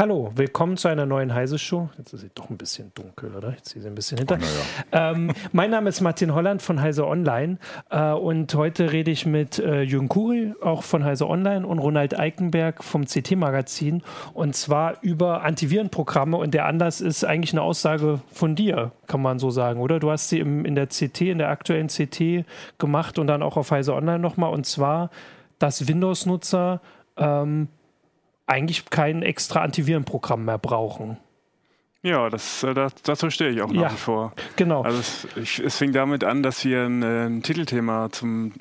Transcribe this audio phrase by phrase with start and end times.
[0.00, 1.90] Hallo, willkommen zu einer neuen Heise-Show.
[1.98, 3.50] Jetzt ist sie doch ein bisschen dunkel, oder?
[3.50, 4.38] Jetzt sehe sie ein bisschen hinter.
[4.40, 5.10] Oh, ja.
[5.10, 7.58] ähm, mein Name ist Martin Holland von Heise Online
[7.90, 12.18] äh, und heute rede ich mit äh, Jürgen Kuri, auch von Heise Online und Ronald
[12.18, 14.02] Eikenberg vom CT-Magazin
[14.32, 19.38] und zwar über Antivirenprogramme und der Anlass ist eigentlich eine Aussage von dir, kann man
[19.38, 20.00] so sagen, oder?
[20.00, 22.46] Du hast sie im, in der CT, in der aktuellen CT
[22.78, 25.10] gemacht und dann auch auf Heise Online nochmal und zwar,
[25.58, 26.80] dass Windows-Nutzer
[27.18, 27.68] ähm,
[28.50, 31.18] eigentlich kein extra Antivirenprogramm mehr brauchen.
[32.02, 34.32] Ja, das, äh, das, dazu stehe ich auch nach ja, wie vor.
[34.56, 34.82] Genau.
[34.82, 38.52] Also es, ich, es, fing damit an, dass wir ein, ein Titelthema zum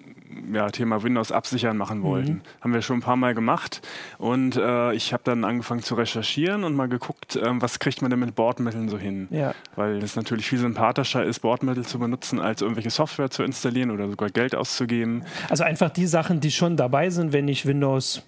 [0.51, 2.33] ja, Thema Windows absichern machen wollten.
[2.33, 2.41] Mhm.
[2.61, 3.81] Haben wir schon ein paar Mal gemacht
[4.17, 8.11] und äh, ich habe dann angefangen zu recherchieren und mal geguckt, äh, was kriegt man
[8.11, 9.27] denn mit Bordmitteln so hin.
[9.31, 9.53] Ja.
[9.75, 14.09] Weil es natürlich viel sympathischer ist, Bordmittel zu benutzen, als irgendwelche Software zu installieren oder
[14.09, 15.23] sogar Geld auszugeben.
[15.49, 18.23] Also einfach die Sachen, die schon dabei sind, wenn ich Windows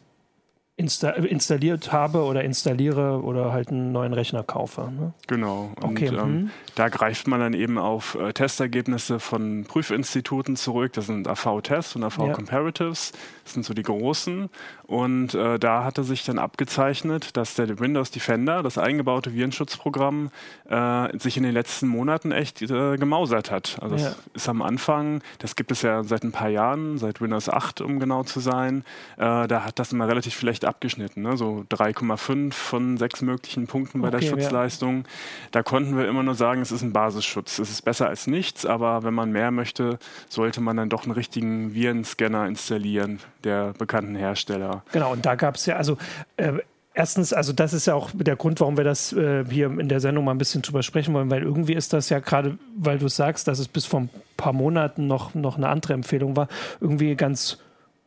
[0.78, 4.92] insta installiert habe oder installiere oder halt einen neuen Rechner kaufe.
[4.92, 5.14] Ne?
[5.28, 5.72] Genau.
[5.82, 6.08] Und okay.
[6.08, 6.52] ähm, mhm.
[6.76, 10.94] da greift man dann eben auf äh, Testergebnisse von Prüfinstituten zurück.
[10.94, 13.12] Das sind AV-Tests und AV-Comparatives.
[13.41, 14.50] Das sind so die großen.
[14.84, 20.32] Und äh, da hatte sich dann abgezeichnet, dass der Windows Defender, das eingebaute Virenschutzprogramm,
[20.70, 23.78] äh, sich in den letzten Monaten echt äh, gemausert hat.
[23.82, 24.08] Also ja.
[24.34, 27.82] es ist am Anfang, das gibt es ja seit ein paar Jahren, seit Windows 8,
[27.82, 28.84] um genau zu sein,
[29.18, 31.24] äh, da hat das immer relativ schlecht abgeschnitten.
[31.24, 31.38] Ne?
[31.38, 34.98] So 3,5 von sechs möglichen Punkten bei okay, der Schutzleistung.
[34.98, 35.04] Ja.
[35.52, 37.60] Da konnten wir immer nur sagen, es ist ein Basisschutz.
[37.60, 41.14] Es ist besser als nichts, aber wenn man mehr möchte, sollte man dann doch einen
[41.14, 44.84] richtigen Virenscanner installieren, der bekannten Hersteller.
[44.92, 45.98] Genau, und da gab es ja, also
[46.38, 46.54] äh,
[46.94, 50.00] erstens, also das ist ja auch der Grund, warum wir das äh, hier in der
[50.00, 53.08] Sendung mal ein bisschen drüber sprechen wollen, weil irgendwie ist das ja gerade, weil du
[53.08, 56.48] sagst, dass es bis vor ein paar Monaten noch, noch eine andere Empfehlung war,
[56.80, 57.60] irgendwie ganz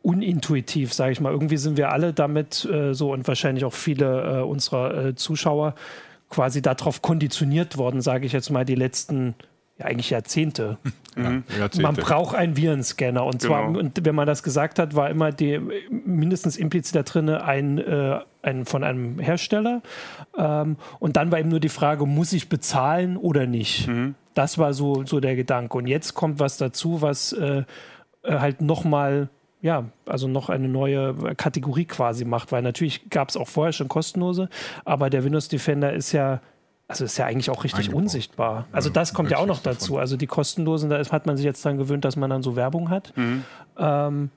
[0.02, 1.32] unintuitiv, sage ich mal.
[1.32, 5.74] Irgendwie sind wir alle damit äh, so und wahrscheinlich auch viele äh, unserer äh, Zuschauer
[6.28, 9.34] quasi darauf konditioniert worden, sage ich jetzt mal, die letzten
[9.78, 10.78] ja, eigentlich Jahrzehnte.
[11.16, 11.44] Mhm.
[11.56, 11.82] Jahrzehnte.
[11.82, 13.24] Man braucht einen Virenscanner.
[13.24, 13.78] Und zwar, genau.
[13.78, 18.18] und wenn man das gesagt hat, war immer die, mindestens implizit da drin ein, äh,
[18.42, 19.80] ein von einem Hersteller.
[20.36, 23.86] Ähm, und dann war eben nur die Frage, muss ich bezahlen oder nicht?
[23.86, 24.16] Mhm.
[24.34, 25.78] Das war so, so der Gedanke.
[25.78, 27.62] Und jetzt kommt was dazu, was äh,
[28.24, 29.28] äh halt nochmal
[29.62, 33.88] ja, also noch eine neue Kategorie quasi macht, weil natürlich gab es auch vorher schon
[33.88, 34.50] kostenlose,
[34.84, 36.40] aber der Windows Defender ist ja
[36.86, 38.02] also ist ja eigentlich auch richtig Eingebaut.
[38.02, 38.66] unsichtbar.
[38.70, 39.92] Also das kommt ja auch noch dazu.
[39.92, 40.00] Davon.
[40.00, 42.90] Also die kostenlosen, da hat man sich jetzt dann gewöhnt, dass man dann so Werbung
[42.90, 43.16] hat.
[43.16, 43.44] Mhm.
[43.78, 44.30] Ähm,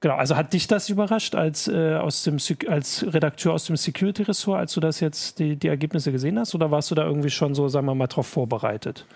[0.00, 2.38] genau, also hat dich das überrascht als, äh, aus dem,
[2.68, 6.54] als Redakteur aus dem Security-Ressort, als du das jetzt die, die Ergebnisse gesehen hast?
[6.54, 9.06] Oder warst du da irgendwie schon so, sagen wir mal, drauf vorbereitet?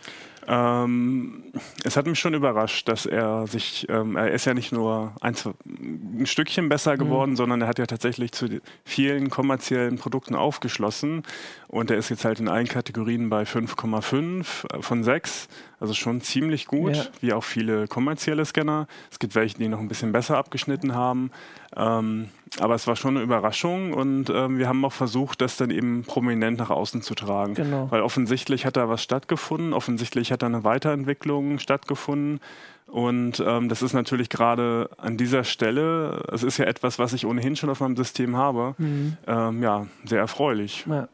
[0.49, 1.43] Ähm,
[1.83, 5.35] es hat mich schon überrascht, dass er sich, ähm, er ist ja nicht nur ein,
[5.65, 6.99] ein Stückchen besser mhm.
[6.99, 7.37] geworden, mhm.
[7.37, 11.25] sondern er hat ja tatsächlich zu vielen kommerziellen Produkten aufgeschlossen
[11.69, 15.49] und er ist jetzt halt in allen Kategorien bei 5,5 von 6,
[15.81, 17.05] also schon ziemlich gut, ja.
[17.21, 18.87] wie auch viele kommerzielle Scanner.
[19.11, 21.31] Es gibt welche, die noch ein bisschen besser abgeschnitten haben.
[21.77, 22.29] Ähm,
[22.61, 26.05] aber es war schon eine Überraschung und ähm, wir haben auch versucht, das dann eben
[26.05, 27.55] prominent nach außen zu tragen.
[27.55, 27.91] Genau.
[27.91, 32.41] Weil offensichtlich hat da was stattgefunden, offensichtlich hat da eine Weiterentwicklung stattgefunden.
[32.87, 37.27] Und ähm, das ist natürlich gerade an dieser Stelle, es ist ja etwas, was ich
[37.27, 39.17] ohnehin schon auf meinem System habe, mhm.
[39.27, 40.85] ähm, ja, sehr erfreulich.
[40.89, 41.09] Ja.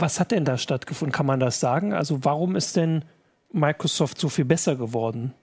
[0.00, 1.12] Was hat denn da stattgefunden?
[1.12, 1.92] Kann man das sagen?
[1.92, 3.04] Also warum ist denn
[3.52, 5.34] Microsoft so viel besser geworden?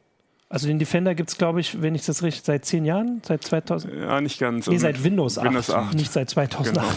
[0.48, 3.22] Also den Defender gibt es, glaube ich, wenn ich das richtig, seit zehn Jahren?
[3.26, 3.94] Seit 2000?
[3.94, 4.68] Ja, nicht ganz.
[4.68, 5.96] Nee, seit Windows 8, Windows 8.
[5.96, 6.74] nicht seit 2008.
[6.74, 6.88] Genau.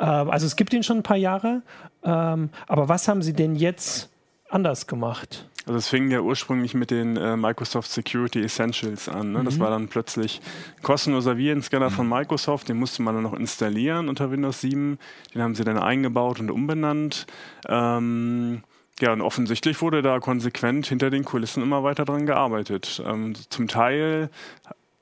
[0.22, 1.62] ähm, also es gibt ihn schon ein paar Jahre.
[2.02, 4.10] Ähm, aber was haben Sie denn jetzt
[4.54, 5.48] anders gemacht?
[5.66, 9.32] Also es fing ja ursprünglich mit den äh, Microsoft Security Essentials an.
[9.32, 9.40] Ne?
[9.40, 9.44] Mhm.
[9.46, 10.42] Das war dann plötzlich
[10.82, 11.94] kostenloser Virenscanner mhm.
[11.94, 14.98] von Microsoft, den musste man dann noch installieren unter Windows 7.
[15.34, 17.26] Den haben sie dann eingebaut und umbenannt.
[17.66, 18.62] Ähm,
[19.00, 23.02] ja, und offensichtlich wurde da konsequent hinter den Kulissen immer weiter dran gearbeitet.
[23.04, 24.30] Ähm, zum Teil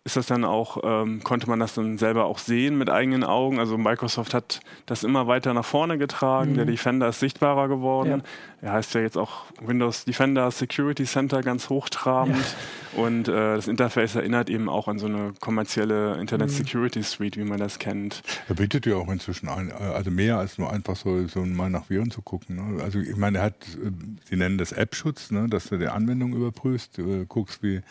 [0.04, 3.60] ist das dann auch, ähm, konnte man das dann selber auch sehen mit eigenen Augen.
[3.60, 6.52] Also Microsoft hat das immer weiter nach vorne getragen.
[6.52, 6.56] Mhm.
[6.56, 8.22] Der Defender ist sichtbarer geworden.
[8.62, 8.68] Ja.
[8.68, 12.36] Er heißt ja jetzt auch Windows Defender Security Center ganz hochtrabend.
[12.36, 13.00] Ja.
[13.00, 16.54] Und äh, das Interface erinnert eben auch an so eine kommerzielle Internet mhm.
[16.54, 18.22] Security Suite, wie man das kennt.
[18.48, 21.70] Er bietet ja auch inzwischen ein, äh, also mehr als nur einfach so, so mal
[21.70, 22.56] nach Viren zu gucken.
[22.56, 22.82] Ne?
[22.82, 23.90] Also ich meine, er hat, äh,
[24.28, 25.48] sie nennen das App-Schutz, ne?
[25.48, 27.82] dass du die Anwendung überprüfst, äh, guckst, wie äh,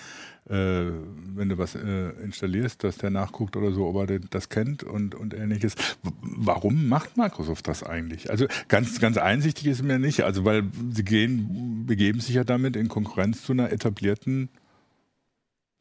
[0.52, 5.16] wenn du was äh, installierst, dass der nachguckt oder so, ob er das kennt und,
[5.16, 5.76] und ähnliches.
[6.22, 8.30] Warum macht Microsoft das eigentlich?
[8.30, 12.76] Also ganz, ganz einsichtig ist mir nicht, also weil sie gehen, begeben sich ja damit
[12.76, 14.50] in Konkurrenz zu einer etablierten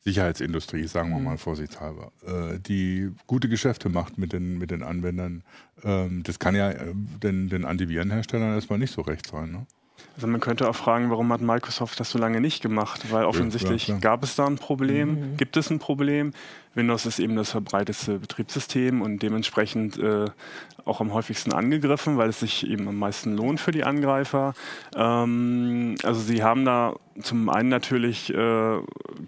[0.02, 5.42] Sicherheitsindustrie, sagen wir mal vorsichtshalber, äh, die gute Geschäfte macht mit den, mit den Anwendern.
[5.82, 9.52] Ähm, das kann ja äh, den, den Antivirenherstellern erstmal nicht so recht sein.
[9.52, 9.66] Ne?
[10.20, 13.10] Also man könnte auch fragen, warum hat Microsoft das so lange nicht gemacht?
[13.10, 15.36] Weil offensichtlich ja, gab es da ein Problem, mhm.
[15.38, 16.34] gibt es ein Problem.
[16.74, 20.26] Windows ist eben das verbreiteste Betriebssystem und dementsprechend äh,
[20.84, 24.52] auch am häufigsten angegriffen, weil es sich eben am meisten lohnt für die Angreifer.
[24.94, 28.78] Ähm, also sie haben da zum einen natürlich, äh,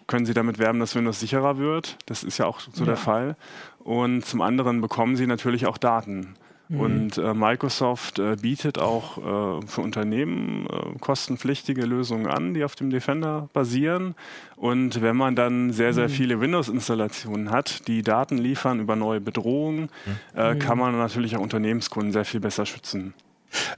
[0.08, 1.96] können sie damit werben, dass Windows sicherer wird.
[2.04, 2.84] Das ist ja auch so ja.
[2.84, 3.36] der Fall.
[3.78, 6.34] Und zum anderen bekommen sie natürlich auch Daten.
[6.72, 6.80] Mhm.
[6.80, 12.74] Und äh, Microsoft äh, bietet auch äh, für Unternehmen äh, kostenpflichtige Lösungen an, die auf
[12.74, 14.14] dem Defender basieren.
[14.56, 16.12] Und wenn man dann sehr, sehr mhm.
[16.12, 19.90] viele Windows-Installationen hat, die Daten liefern über neue Bedrohungen,
[20.34, 20.58] äh, mhm.
[20.60, 23.12] kann man natürlich auch Unternehmenskunden sehr viel besser schützen.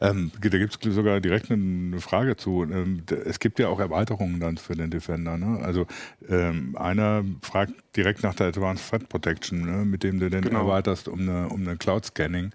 [0.00, 2.62] Ähm, da gibt es sogar direkt eine Frage zu.
[2.64, 5.36] Ähm, es gibt ja auch Erweiterungen dann für den Defender.
[5.36, 5.60] Ne?
[5.62, 5.86] Also
[6.28, 9.84] ähm, einer fragt direkt nach der Advanced Threat Protection, ne?
[9.84, 10.60] mit dem du den genau.
[10.60, 12.52] erweiterst um eine, um eine Cloud-Scanning.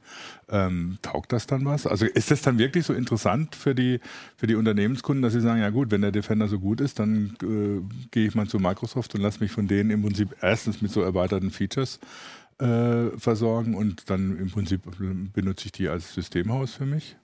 [0.51, 1.85] Ähm, taugt das dann was?
[1.85, 3.99] Also ist das dann wirklich so interessant für die,
[4.35, 7.35] für die Unternehmenskunden, dass sie sagen, ja gut, wenn der Defender so gut ist, dann
[7.43, 7.81] äh,
[8.11, 11.01] gehe ich mal zu Microsoft und lasse mich von denen im Prinzip erstens mit so
[11.01, 11.99] erweiterten Features
[12.59, 14.81] äh, versorgen und dann im Prinzip
[15.33, 17.15] benutze ich die als Systemhaus für mich?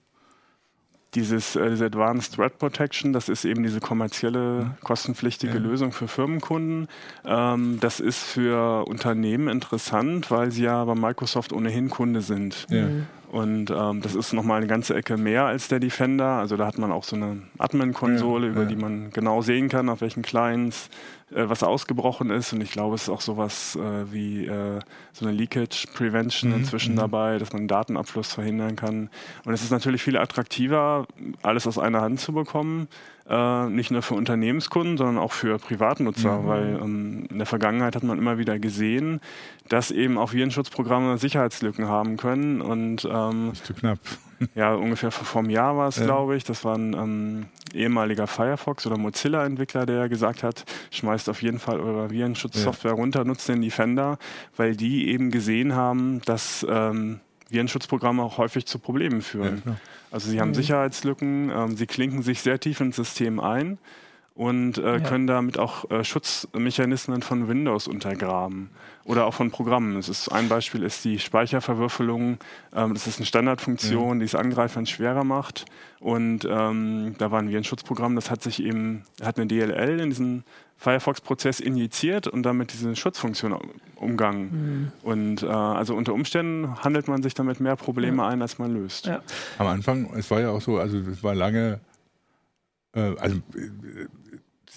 [1.14, 5.60] Dieses, äh, diese Advanced Threat Protection, das ist eben diese kommerzielle, kostenpflichtige ja.
[5.60, 6.88] Lösung für Firmenkunden.
[7.24, 12.66] Ähm, das ist für Unternehmen interessant, weil sie ja bei Microsoft ohnehin Kunde sind.
[12.70, 12.88] Ja.
[13.30, 16.38] Und ähm, das ist nochmal eine ganze Ecke mehr als der Defender.
[16.38, 18.68] Also da hat man auch so eine Admin-Konsole, ja, über ja.
[18.68, 20.88] die man genau sehen kann, auf welchen Clients
[21.34, 22.52] äh, was ausgebrochen ist.
[22.52, 24.78] Und ich glaube, es ist auch sowas äh, wie äh,
[25.12, 26.58] so eine Leakage Prevention mhm.
[26.58, 26.98] inzwischen mhm.
[26.98, 29.10] dabei, dass man Datenabfluss verhindern kann.
[29.44, 31.06] Und es ist natürlich viel attraktiver,
[31.42, 32.88] alles aus einer Hand zu bekommen.
[33.28, 36.46] Äh, nicht nur für Unternehmenskunden, sondern auch für Privatnutzer, mhm.
[36.46, 39.20] weil ähm, in der Vergangenheit hat man immer wieder gesehen,
[39.68, 42.60] dass eben auch Virenschutzprogramme Sicherheitslücken haben können.
[42.60, 43.98] Und ähm, ist zu knapp.
[44.54, 46.04] Ja, ungefähr vor einem Jahr war es, ja.
[46.04, 46.44] glaube ich.
[46.44, 51.80] Das war ein ähm, ehemaliger Firefox oder Mozilla-Entwickler, der gesagt hat, schmeißt auf jeden Fall
[51.80, 52.96] eure Virenschutzsoftware ja.
[52.98, 54.18] runter, nutzt den Defender,
[54.54, 59.62] weil die eben gesehen haben, dass ähm, Virenschutzprogramme auch häufig zu Problemen führen.
[59.64, 59.76] Ja,
[60.10, 60.54] also sie haben mhm.
[60.54, 63.78] Sicherheitslücken, ähm, sie klinken sich sehr tief ins System ein
[64.36, 65.00] und äh, ja.
[65.00, 68.68] können damit auch äh, Schutzmechanismen von Windows untergraben
[69.04, 69.94] oder auch von Programmen.
[69.94, 72.38] Das ist, ein Beispiel ist die Speicherverwürfelung.
[72.74, 74.20] Ähm, das ist eine Standardfunktion, mhm.
[74.20, 75.64] die es Angreifern schwerer macht.
[76.00, 80.44] Und ähm, da war ein Virenschutzprogramm, das hat sich eben, hat eine DLL in diesen
[80.78, 83.56] Firefox-Prozess injiziert und damit diese Schutzfunktion
[83.96, 84.50] umgangen.
[84.50, 84.92] Mhm.
[85.02, 88.28] Und äh, also unter Umständen handelt man sich damit mehr Probleme ja.
[88.28, 89.06] ein, als man löst.
[89.06, 89.22] Ja.
[89.58, 91.80] Am Anfang, es war ja auch so, also es war lange,
[92.94, 93.40] äh, also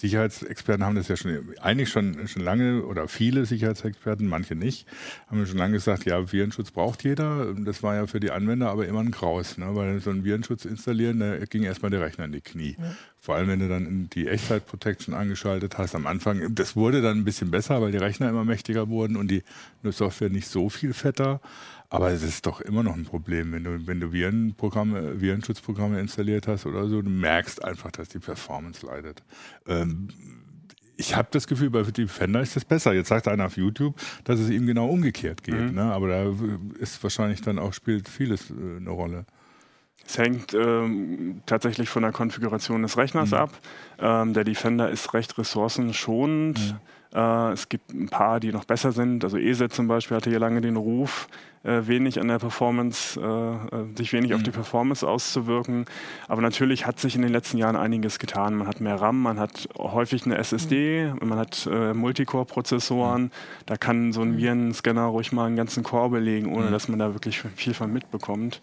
[0.00, 4.86] Sicherheitsexperten haben das ja schon eigentlich schon, schon lange oder viele Sicherheitsexperten, manche nicht,
[5.28, 7.54] haben schon lange gesagt, ja, Virenschutz braucht jeder.
[7.54, 9.74] Das war ja für die Anwender aber immer ein Graus, ne?
[9.74, 12.76] weil so ein Virenschutz installieren, da ging erstmal der Rechner in die Knie.
[12.78, 12.94] Ja.
[13.18, 16.54] Vor allem, wenn du dann die Echtzeit-Protection angeschaltet hast am Anfang.
[16.54, 19.42] Das wurde dann ein bisschen besser, weil die Rechner immer mächtiger wurden und die
[19.84, 21.42] Software nicht so viel fetter.
[21.92, 26.46] Aber es ist doch immer noch ein Problem, wenn du, wenn du Virenprogramme, Virenschutzprogramme installiert
[26.46, 29.24] hast oder so, du merkst einfach, dass die Performance leidet.
[29.66, 30.08] Ähm,
[30.96, 32.92] ich habe das Gefühl, bei Defender ist das besser.
[32.92, 35.70] Jetzt sagt einer auf YouTube, dass es ihm genau umgekehrt geht.
[35.70, 35.74] Mhm.
[35.74, 35.82] Ne?
[35.82, 36.32] Aber da
[36.78, 39.24] ist wahrscheinlich dann auch, spielt vieles äh, eine Rolle.
[40.06, 43.36] Es hängt ähm, tatsächlich von der Konfiguration des Rechners mhm.
[43.36, 43.58] ab.
[43.98, 46.58] Ähm, der Defender ist recht ressourcenschonend.
[46.58, 46.80] Mhm.
[47.14, 49.24] Äh, es gibt ein paar, die noch besser sind.
[49.24, 51.28] Also ESE zum Beispiel hatte hier lange den Ruf,
[51.64, 54.36] äh, wenig an der Performance, äh, sich wenig mhm.
[54.36, 55.86] auf die Performance auszuwirken.
[56.28, 58.54] Aber natürlich hat sich in den letzten Jahren einiges getan.
[58.54, 61.28] Man hat mehr RAM, man hat häufig eine SSD, mhm.
[61.28, 63.22] man hat Multicore-Prozessoren.
[63.24, 63.30] Mhm.
[63.66, 64.38] Da kann so ein mhm.
[64.38, 66.72] Virenscanner ruhig mal einen ganzen Core belegen, ohne mhm.
[66.72, 68.62] dass man da wirklich viel von mitbekommt.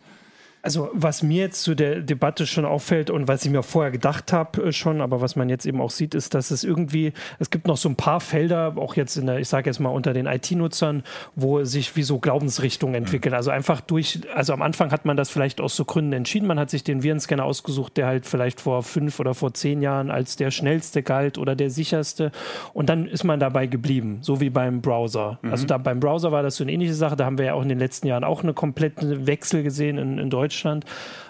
[0.67, 4.33] Also was mir jetzt zu der Debatte schon auffällt und was ich mir vorher gedacht
[4.33, 7.49] habe äh, schon, aber was man jetzt eben auch sieht, ist, dass es irgendwie, es
[7.49, 10.11] gibt noch so ein paar Felder, auch jetzt in der, ich sage jetzt mal unter
[10.11, 11.03] den IT-Nutzern,
[11.35, 13.33] wo sich wie so Glaubensrichtungen entwickeln.
[13.33, 16.59] Also einfach durch, also am Anfang hat man das vielleicht aus so Gründen entschieden, man
[16.59, 20.35] hat sich den Virenscanner ausgesucht, der halt vielleicht vor fünf oder vor zehn Jahren als
[20.35, 22.33] der schnellste galt oder der sicherste
[22.73, 25.39] und dann ist man dabei geblieben, so wie beim Browser.
[25.43, 25.51] Mhm.
[25.51, 27.61] Also da beim Browser war das so eine ähnliche Sache, da haben wir ja auch
[27.61, 30.85] in den letzten Jahren auch eine komplette Wechsel gesehen in, in Deutschland Deutschland.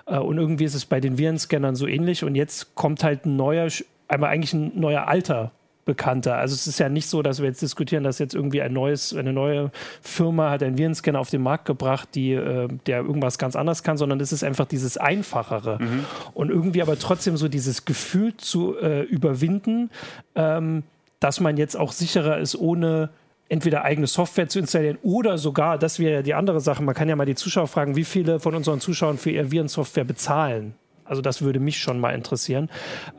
[0.05, 2.23] Äh, und irgendwie ist es bei den Virenscannern so ähnlich.
[2.23, 3.67] Und jetzt kommt halt ein neuer,
[4.07, 5.51] aber eigentlich ein neuer alter
[5.85, 6.35] bekannter.
[6.35, 9.15] Also es ist ja nicht so, dass wir jetzt diskutieren, dass jetzt irgendwie ein neues,
[9.15, 13.55] eine neue Firma hat einen Virenscanner auf den Markt gebracht, die, äh, der irgendwas ganz
[13.55, 15.81] anderes kann, sondern es ist einfach dieses Einfachere.
[15.81, 16.05] Mhm.
[16.33, 19.89] Und irgendwie aber trotzdem so dieses Gefühl zu äh, überwinden,
[20.35, 20.83] ähm,
[21.21, 23.09] dass man jetzt auch sicherer ist, ohne
[23.49, 27.09] entweder eigene Software zu installieren oder sogar, das wäre ja die andere Sache, man kann
[27.09, 30.75] ja mal die Zuschauer fragen, wie viele von unseren Zuschauern für ihr Virensoftware bezahlen.
[31.05, 32.69] Also das würde mich schon mal interessieren.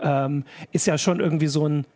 [0.02, 1.87] Ähm, ist ja schon irgendwie so ein,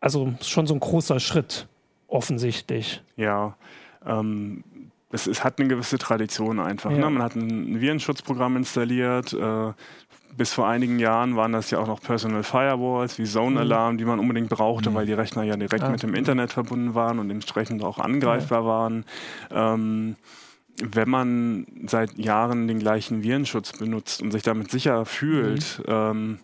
[0.00, 1.66] also schon so ein großer Schritt,
[2.06, 3.02] offensichtlich.
[3.16, 3.56] Ja,
[4.06, 4.62] ähm,
[5.10, 6.90] es, es, hat eine gewisse Tradition einfach.
[6.90, 6.98] Ne?
[6.98, 7.04] Ja.
[7.04, 7.10] Ne?
[7.10, 9.32] Man hat ein Virenschutzprogramm installiert.
[9.32, 9.72] Äh,
[10.36, 13.58] bis vor einigen Jahren waren das ja auch noch Personal Firewalls wie Zone mhm.
[13.58, 14.94] Alarm, die man unbedingt brauchte, mhm.
[14.94, 15.90] weil die Rechner ja direkt ah.
[15.90, 19.04] mit dem Internet verbunden waren und entsprechend auch angreifbar waren.
[19.50, 20.16] Ähm,
[20.82, 25.84] wenn man seit Jahren den gleichen Virenschutz benutzt und sich damit sicher fühlt, mhm.
[25.86, 26.38] ähm,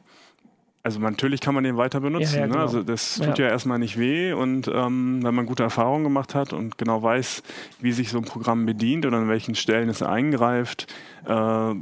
[0.88, 2.37] also natürlich kann man den weiter benutzen.
[2.37, 2.52] Ja, ja, ne?
[2.52, 2.57] genau.
[2.57, 2.62] ne?
[2.62, 3.47] Also das tut ja.
[3.47, 3.50] ja.
[3.50, 7.42] erstmal nicht weh und ähm, wenn man gute Erfahrungen gemacht hat und genau weiß,
[7.78, 10.87] wie sich so ein Programm bedient oder an welchen Stellen es eingreift,
[11.26, 11.75] äh,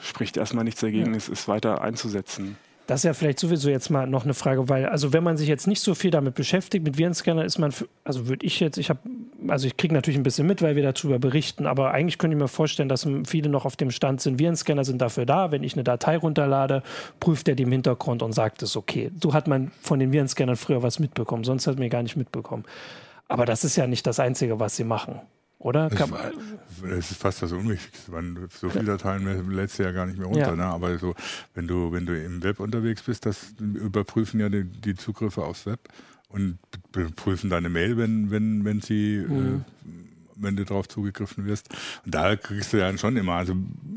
[0.00, 2.56] spricht erstmal nichts dagegen, es ist weiter einzusetzen.
[2.86, 5.48] Das ist ja vielleicht sowieso jetzt mal noch eine Frage, weil, also wenn man sich
[5.48, 7.72] jetzt nicht so viel damit beschäftigt, mit Virenscanner ist man,
[8.04, 9.00] also würde ich jetzt, ich habe,
[9.48, 12.40] also ich kriege natürlich ein bisschen mit, weil wir darüber berichten, aber eigentlich könnte ich
[12.40, 15.74] mir vorstellen, dass viele noch auf dem Stand sind, Virenscanner sind dafür da, wenn ich
[15.74, 16.84] eine Datei runterlade,
[17.18, 19.10] prüft er die im Hintergrund und sagt es okay.
[19.20, 22.64] So hat man von den Virenscannern früher was mitbekommen, sonst hat man gar nicht mitbekommen.
[23.26, 25.20] Aber das ist ja nicht das Einzige, was sie machen.
[25.66, 25.88] Oder?
[25.88, 26.08] Das,
[26.80, 28.12] das, ist fast das Unwichtigste.
[28.12, 30.50] Man, so viele Dateien lädst du ja gar nicht mehr runter.
[30.50, 30.54] Ja.
[30.54, 30.64] Ne?
[30.64, 31.16] Aber so,
[31.54, 35.66] wenn du, wenn du im Web unterwegs bist, das überprüfen ja die, die Zugriffe aufs
[35.66, 35.80] Web
[36.28, 36.58] und
[37.16, 39.64] prüfen deine Mail, wenn, wenn, wenn sie mhm.
[39.84, 39.86] äh,
[40.36, 41.68] wenn du darauf zugegriffen wirst.
[42.04, 43.54] Und da kriegst du ja schon immer, also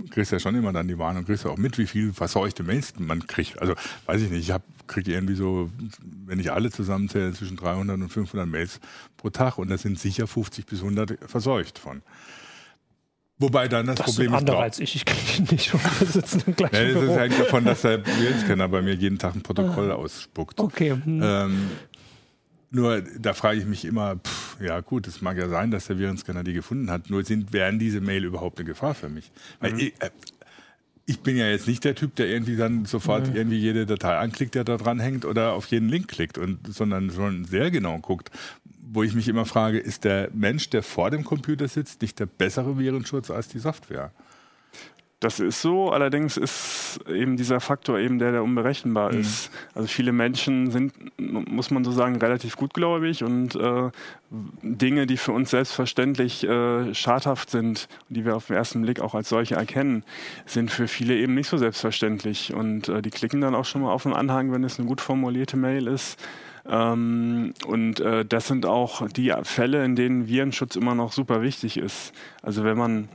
[0.09, 2.93] kriegst ja schon immer dann die Warnung, kriegst du auch mit, wie viel verseuchte Mails
[2.97, 3.61] man kriegt.
[3.61, 5.69] Also weiß ich nicht, ich habe kriege irgendwie so,
[6.25, 8.79] wenn ich alle zusammenzähle, zwischen 300 und 500 Mails
[9.17, 12.01] pro Tag und da sind sicher 50 bis 100 verseucht von.
[13.41, 14.39] Wobei dann das, das Problem ist.
[14.39, 17.17] andere als ich, ich kriege nicht und wir sitzen im gleichen ja, Das Büro.
[17.17, 19.95] hängt davon, dass der Virenscanner bei mir jeden Tag ein Protokoll ah.
[19.95, 20.59] ausspuckt.
[20.59, 20.91] Okay.
[20.91, 21.21] Hm.
[21.23, 21.71] Ähm,
[22.71, 25.97] nur da frage ich mich immer, pff, ja gut, es mag ja sein, dass der
[25.97, 29.31] Virenscanner die gefunden hat, nur sind, wären diese Mail überhaupt eine Gefahr für mich?
[29.59, 29.79] Weil mhm.
[29.79, 30.09] ich, äh,
[31.05, 33.35] ich, bin ja jetzt nicht der Typ, der irgendwie dann sofort mhm.
[33.35, 37.09] irgendwie jede Datei anklickt, der da dran hängt oder auf jeden Link klickt, und, sondern
[37.11, 38.29] schon sehr genau guckt,
[38.91, 42.25] wo ich mich immer frage, ist der Mensch, der vor dem Computer sitzt, nicht der
[42.25, 44.11] bessere Virenschutz als die Software?
[45.19, 49.19] Das ist so, allerdings ist eben dieser Faktor eben der, der unberechenbar mhm.
[49.19, 49.51] ist.
[49.75, 53.89] Also viele Menschen sind, muss man so sagen, relativ gutgläubig und äh,
[54.61, 59.13] Dinge, die für uns selbstverständlich äh, schadhaft sind, die wir auf den ersten Blick auch
[59.13, 60.05] als solche erkennen,
[60.45, 62.53] sind für viele eben nicht so selbstverständlich.
[62.53, 65.01] Und äh, die klicken dann auch schon mal auf den Anhang, wenn es eine gut
[65.01, 66.17] formulierte Mail ist.
[66.65, 71.75] Ähm, und äh, das sind auch die Fälle, in denen Virenschutz immer noch super wichtig
[71.75, 72.13] ist.
[72.41, 73.09] Also wenn man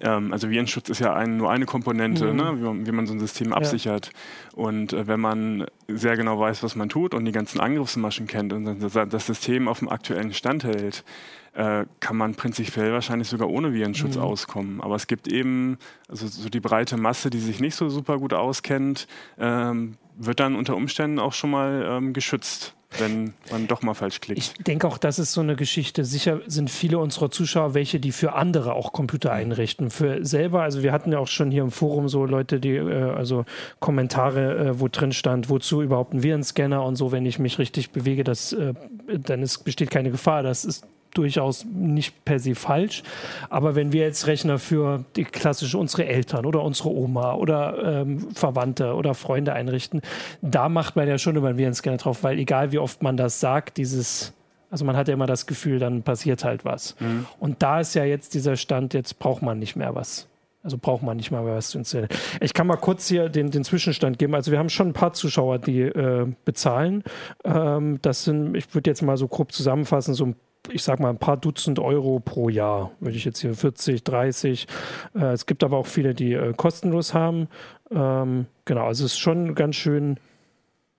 [0.00, 2.36] ähm, also Virenschutz ist ja ein, nur eine Komponente, mhm.
[2.36, 4.06] ne, wie, man, wie, man, so ein System absichert.
[4.06, 4.58] Ja.
[4.58, 8.52] Und äh, wenn man sehr genau weiß, was man tut und die ganzen Angriffsmaschen kennt
[8.52, 11.04] und das, das System auf dem aktuellen Stand hält,
[11.54, 14.22] äh, kann man prinzipiell wahrscheinlich sogar ohne Virenschutz mhm.
[14.22, 14.80] auskommen.
[14.80, 18.34] Aber es gibt eben also so die breite Masse, die sich nicht so super gut
[18.34, 19.08] auskennt,
[19.38, 24.20] ähm, wird dann unter Umständen auch schon mal ähm, geschützt wenn man doch mal falsch
[24.20, 24.38] klickt.
[24.38, 26.04] Ich denke auch, das ist so eine Geschichte.
[26.04, 29.90] Sicher sind viele unserer Zuschauer welche, die für andere auch Computer einrichten.
[29.90, 33.10] Für selber, also wir hatten ja auch schon hier im Forum so Leute, die, äh,
[33.12, 33.44] also
[33.78, 37.90] Kommentare, äh, wo drin stand, wozu überhaupt ein Virenscanner und so, wenn ich mich richtig
[37.90, 38.74] bewege, das, äh,
[39.06, 40.42] dann ist, besteht keine Gefahr.
[40.42, 43.02] Das ist durchaus nicht per se falsch.
[43.48, 48.30] Aber wenn wir jetzt Rechner für die klassische unsere Eltern oder unsere Oma oder ähm,
[48.34, 50.02] Verwandte oder Freunde einrichten,
[50.42, 53.40] da macht man ja schon über einen Virenscanner drauf, weil egal wie oft man das
[53.40, 54.32] sagt, dieses
[54.70, 56.94] also man hat ja immer das Gefühl, dann passiert halt was.
[57.00, 57.26] Mhm.
[57.40, 60.28] Und da ist ja jetzt dieser Stand, jetzt braucht man nicht mehr was.
[60.62, 62.10] Also braucht man nicht mal mehr was zu installieren.
[62.40, 64.34] Ich kann mal kurz hier den, den Zwischenstand geben.
[64.34, 67.02] Also wir haben schon ein paar Zuschauer, die äh, bezahlen.
[67.44, 70.36] Ähm, das sind, ich würde jetzt mal so grob zusammenfassen, so ein
[70.70, 72.92] ich sag mal, ein paar Dutzend Euro pro Jahr.
[73.00, 74.66] Würde ich jetzt hier 40, 30.
[75.14, 77.48] Äh, es gibt aber auch viele, die äh, kostenlos haben.
[77.90, 80.18] Ähm, genau, also es ist schon ganz schön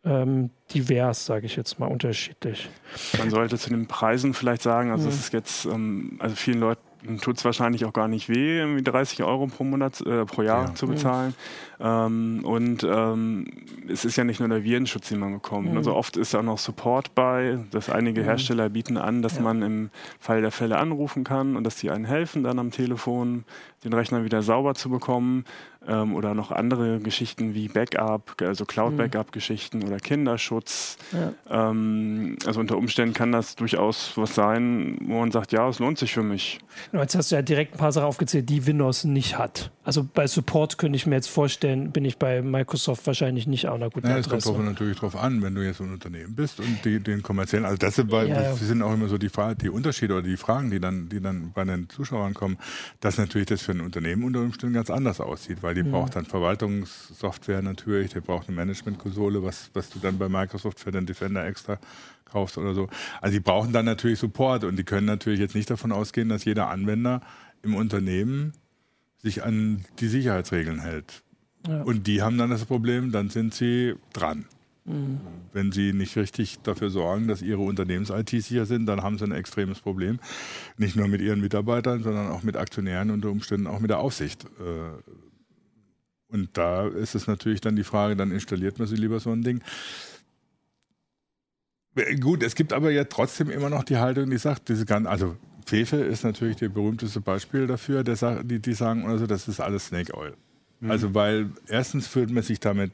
[0.04, 2.70] ähm, divers, sage ich jetzt mal, unterschiedlich.
[3.18, 5.10] Man sollte zu den Preisen vielleicht sagen, also mhm.
[5.10, 6.82] es ist jetzt, ähm, also vielen Leuten
[7.22, 10.68] tut es wahrscheinlich auch gar nicht weh, irgendwie 30 Euro pro Monat, äh, pro Jahr
[10.68, 10.76] ja.
[10.76, 11.34] zu bezahlen.
[11.80, 11.86] Mhm.
[11.86, 13.46] Ähm, und ähm,
[13.88, 15.72] es ist ja nicht nur der Virenschutz, den man bekommt.
[15.72, 15.78] Mhm.
[15.78, 18.26] Also oft ist auch noch Support bei, dass einige mhm.
[18.26, 19.42] Hersteller bieten an, dass ja.
[19.42, 19.90] man im
[20.20, 23.46] Fall der Fälle anrufen kann und dass die einen helfen dann am Telefon,
[23.84, 25.46] den Rechner wieder sauber zu bekommen
[25.88, 29.86] ähm, oder noch andere Geschichten wie Backup, also Cloud-Backup-Geschichten mhm.
[29.86, 30.98] oder Kinderschutz.
[31.12, 31.70] Ja.
[31.70, 35.98] Ähm, also unter Umständen kann das durchaus was sein, wo man sagt, ja, es lohnt
[35.98, 36.60] sich für mich.
[36.92, 39.72] Genau, jetzt hast du ja direkt ein paar Sachen aufgezählt, die Windows nicht hat.
[39.84, 43.76] Also bei Support könnte ich mir jetzt vorstellen, bin ich bei Microsoft wahrscheinlich nicht auch
[43.76, 44.50] einer guten naja, Adresse.
[44.50, 47.66] Es kommt natürlich darauf an, wenn du jetzt ein Unternehmen bist und die, den kommerziellen,
[47.66, 48.54] also das sind, bei, ja, ja.
[48.54, 51.64] sind auch immer so die, die Unterschiede oder die Fragen, die dann, die dann bei
[51.64, 52.58] den Zuschauern kommen,
[53.00, 55.92] dass natürlich das für ein Unternehmen unter Umständen ganz anders aussieht, weil die mhm.
[55.92, 60.92] braucht dann Verwaltungssoftware natürlich, der braucht eine Managementkonsole, was, was du dann bei Microsoft für
[60.92, 61.80] den Defender extra
[62.26, 62.88] kaufst oder so.
[63.22, 66.46] Also die brauchen dann natürlich Support und die können natürlich jetzt nicht davon ausgehen, dass
[66.46, 67.22] jeder Anwender
[67.64, 68.54] im Unternehmen
[69.22, 71.24] sich an die Sicherheitsregeln hält.
[71.68, 71.82] Ja.
[71.84, 74.46] Und die haben dann das Problem, dann sind sie dran.
[74.86, 75.20] Mhm.
[75.54, 79.32] Wenn sie nicht richtig dafür sorgen, dass ihre Unternehmens-IT sicher sind, dann haben sie ein
[79.32, 80.20] extremes Problem.
[80.78, 84.46] Nicht nur mit ihren Mitarbeitern, sondern auch mit Aktionären, unter Umständen auch mit der Aufsicht.
[84.60, 85.14] Äh,
[86.30, 89.44] und da ist es natürlich dann die Frage, dann installiert man sie lieber so ein
[89.44, 89.62] Ding.
[92.22, 95.36] Gut, es gibt aber ja trotzdem immer noch die Haltung, die sagt, diese ganzen, also
[95.66, 99.88] Fefe ist natürlich das berühmteste Beispiel dafür, der, die, die sagen, also das ist alles
[99.88, 100.34] Snake Oil.
[100.80, 100.92] Mhm.
[100.92, 102.92] Also weil erstens fühlt man sich damit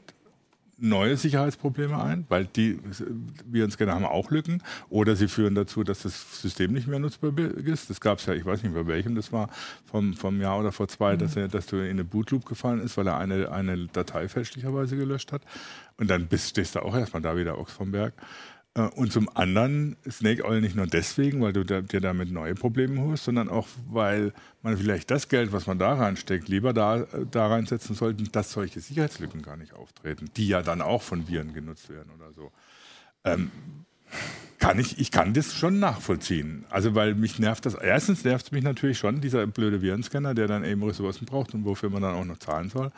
[0.78, 2.78] neue Sicherheitsprobleme ein, weil die
[3.46, 7.90] Virenscanner haben auch Lücken oder sie führen dazu, dass das System nicht mehr nutzbar ist.
[7.90, 9.48] Das gab es ja, ich weiß nicht bei welchem das war,
[9.84, 11.18] vom, vom Jahr oder vor zwei, mhm.
[11.18, 14.96] dass, er, dass du in eine Bootloop gefallen ist, weil er eine, eine Datei fälschlicherweise
[14.96, 15.42] gelöscht hat.
[15.96, 18.14] Und dann bist, stehst du auch erstmal da wieder Ochs vom Berg.
[18.78, 22.54] Äh, und zum anderen Snake Oil nicht nur deswegen, weil du da, dir damit neue
[22.54, 24.32] Probleme holst, sondern auch, weil
[24.62, 28.80] man vielleicht das Geld, was man da reinsteckt, lieber da, da reinsetzen sollte, dass solche
[28.80, 32.52] Sicherheitslücken gar nicht auftreten, die ja dann auch von Viren genutzt werden oder so.
[33.24, 33.50] Ähm,
[34.58, 36.64] kann ich, ich kann das schon nachvollziehen.
[36.70, 37.74] Also, weil mich nervt das.
[37.74, 41.64] Erstens nervt es mich natürlich schon, dieser blöde Virenscanner, der dann eben Ressourcen braucht und
[41.64, 42.90] wofür man dann auch noch zahlen soll.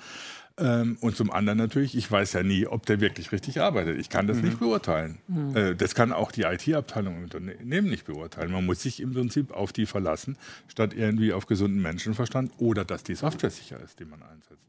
[0.61, 3.99] Ähm, und zum anderen natürlich, ich weiß ja nie, ob der wirklich richtig arbeitet.
[3.99, 4.45] Ich kann das mhm.
[4.45, 5.19] nicht beurteilen.
[5.27, 5.57] Mhm.
[5.57, 8.53] Äh, das kann auch die IT-Abteilung im Unternehmen nicht beurteilen.
[8.53, 10.37] Man muss sich im Prinzip auf die verlassen,
[10.69, 14.61] statt irgendwie auf gesunden Menschenverstand oder dass die Software sicher ist, die man einsetzt.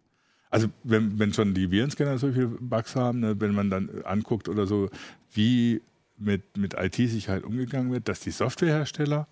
[0.49, 4.49] Also wenn, wenn schon die Virenscanner so viele Bugs haben, ne, wenn man dann anguckt
[4.49, 4.89] oder so,
[5.33, 5.81] wie
[6.17, 9.27] mit, mit IT-Sicherheit umgegangen wird, dass die Softwarehersteller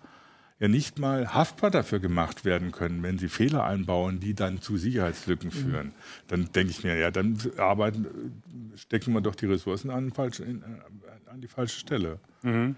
[0.60, 4.76] ja nicht mal haftbar dafür gemacht werden können, wenn sie Fehler einbauen, die dann zu
[4.76, 5.52] Sicherheitslücken mhm.
[5.52, 5.86] führen.
[5.86, 5.92] Mhm.
[6.28, 8.42] Dann denke ich mir, ja, dann arbeiten,
[8.76, 10.62] stecken wir doch die Ressourcen an, falsch, in,
[11.26, 12.18] an die falsche Stelle.
[12.42, 12.76] Mhm.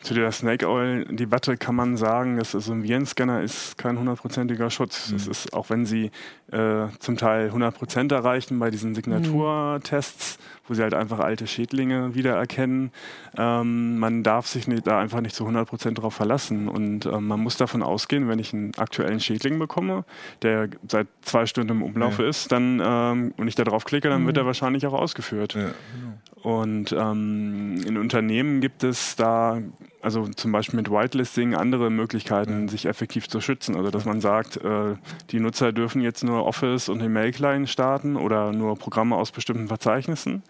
[0.00, 5.10] Zu der Snake Oil-Debatte kann man sagen, dass so ein Virenscanner ist kein hundertprozentiger Schutz.
[5.10, 5.14] Mhm.
[5.14, 6.12] Das ist, auch wenn sie
[6.52, 12.90] äh, zum Teil 100 erreichen bei diesen Signaturtests, wo sie halt einfach alte Schädlinge wiedererkennen.
[13.36, 16.68] Ähm, man darf sich nicht, da einfach nicht zu 100% darauf verlassen.
[16.68, 20.04] Und ähm, man muss davon ausgehen, wenn ich einen aktuellen Schädling bekomme,
[20.42, 22.28] der seit zwei Stunden im Umlauf ja.
[22.28, 24.26] ist, dann ähm, und ich da drauf klicke, dann mhm.
[24.26, 25.54] wird er wahrscheinlich auch ausgeführt.
[25.54, 26.18] Ja, genau.
[26.42, 29.60] Und ähm, in Unternehmen gibt es da
[30.02, 32.68] also zum Beispiel mit Whitelisting andere Möglichkeiten, ja.
[32.68, 33.76] sich effektiv zu schützen.
[33.76, 34.94] Also dass man sagt, äh,
[35.30, 39.68] die Nutzer dürfen jetzt nur Office und den Mail-Client starten oder nur Programme aus bestimmten
[39.68, 40.42] Verzeichnissen.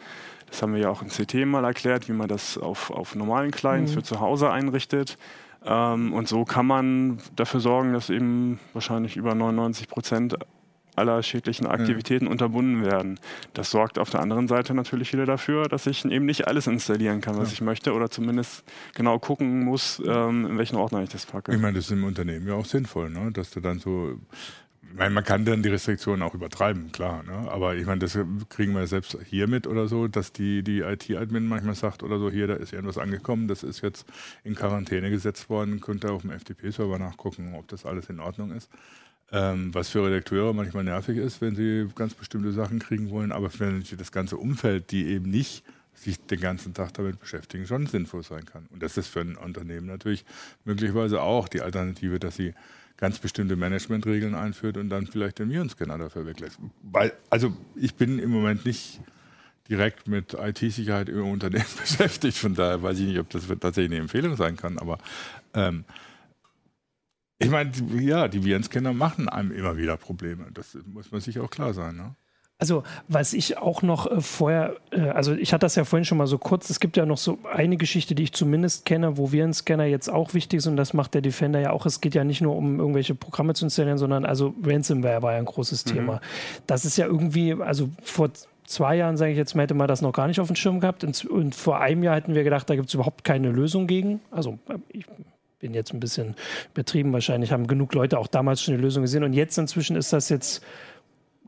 [0.50, 3.50] Das haben wir ja auch in CT mal erklärt, wie man das auf, auf normalen
[3.50, 3.96] Clients mhm.
[3.96, 5.18] für zu Hause einrichtet.
[5.64, 10.37] Ähm, und so kann man dafür sorgen, dass eben wahrscheinlich über 99 Prozent
[10.98, 12.30] aller schädlichen Aktivitäten ja.
[12.30, 13.18] unterbunden werden.
[13.54, 17.20] Das sorgt auf der anderen Seite natürlich wieder dafür, dass ich eben nicht alles installieren
[17.20, 17.54] kann, was ja.
[17.54, 21.52] ich möchte oder zumindest genau gucken muss, ähm, in welchen Ordner ich das packe.
[21.52, 23.30] Ich meine, das ist im Unternehmen ja auch sinnvoll, ne?
[23.32, 24.18] dass du dann so
[24.90, 27.22] ich meine, man kann dann die Restriktionen auch übertreiben, klar.
[27.22, 27.50] Ne?
[27.50, 31.46] Aber ich meine, das kriegen wir selbst hier mit oder so, dass die, die IT-Admin
[31.46, 34.06] manchmal sagt oder so, hier, da ist irgendwas angekommen, das ist jetzt
[34.44, 38.50] in Quarantäne gesetzt worden, könnt ihr auf dem FTP-Server nachgucken, ob das alles in Ordnung
[38.50, 38.70] ist.
[39.30, 43.50] Ähm, was für Redakteure manchmal nervig ist, wenn sie ganz bestimmte Sachen kriegen wollen, aber
[43.50, 45.64] für das ganze Umfeld, die eben nicht
[45.94, 48.66] sich den ganzen Tag damit beschäftigen, schon sinnvoll sein kann.
[48.70, 50.24] Und das ist für ein Unternehmen natürlich
[50.64, 52.54] möglicherweise auch die Alternative, dass sie
[52.96, 56.58] ganz bestimmte Managementregeln einführt und dann vielleicht den Virenscanner dafür weglässt.
[56.82, 59.00] Weil, also ich bin im Moment nicht
[59.68, 64.00] direkt mit IT-Sicherheit im Unternehmen beschäftigt, von daher weiß ich nicht, ob das tatsächlich eine
[64.00, 64.98] Empfehlung sein kann, aber
[65.54, 65.84] ähm,
[67.38, 67.70] ich meine,
[68.01, 70.46] ja, die Virenscanner machen einem immer wieder Probleme.
[70.53, 71.96] Das muss man sich auch klar sein.
[71.96, 72.14] Ne?
[72.61, 76.18] Also, was ich auch noch äh, vorher, äh, also ich hatte das ja vorhin schon
[76.18, 79.31] mal so kurz, es gibt ja noch so eine Geschichte, die ich zumindest kenne, wo
[79.31, 81.87] Virenscanner jetzt auch wichtig sind und das macht der Defender ja auch.
[81.87, 85.38] Es geht ja nicht nur um irgendwelche Programme zu installieren, sondern also Ransomware war ja
[85.38, 85.90] ein großes mhm.
[85.90, 86.20] Thema.
[86.66, 88.31] Das ist ja irgendwie, also vor
[88.66, 90.81] zwei Jahren, sage ich jetzt mal, hätte man das noch gar nicht auf dem Schirm
[90.81, 93.87] gehabt und, und vor einem Jahr hätten wir gedacht, da gibt es überhaupt keine Lösung
[93.87, 94.20] gegen.
[94.33, 95.07] Also äh, ich
[95.58, 96.34] bin jetzt ein bisschen
[96.72, 97.12] übertrieben.
[97.12, 99.24] Wahrscheinlich haben genug Leute auch damals schon die Lösung gesehen.
[99.24, 100.62] Und jetzt inzwischen ist das jetzt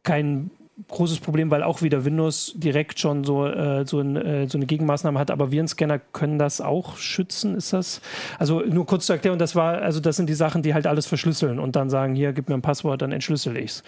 [0.03, 0.51] kein
[0.89, 4.67] großes Problem, weil auch wieder Windows direkt schon so, äh, so, ein, äh, so, eine
[4.67, 5.31] Gegenmaßnahme hat.
[5.31, 8.01] Aber Virenscanner können das auch schützen, ist das?
[8.39, 11.07] Also nur kurz zur Erklärung, das war, also das sind die Sachen, die halt alles
[11.07, 13.83] verschlüsseln und dann sagen, hier, gib mir ein Passwort, dann entschlüssel ich's.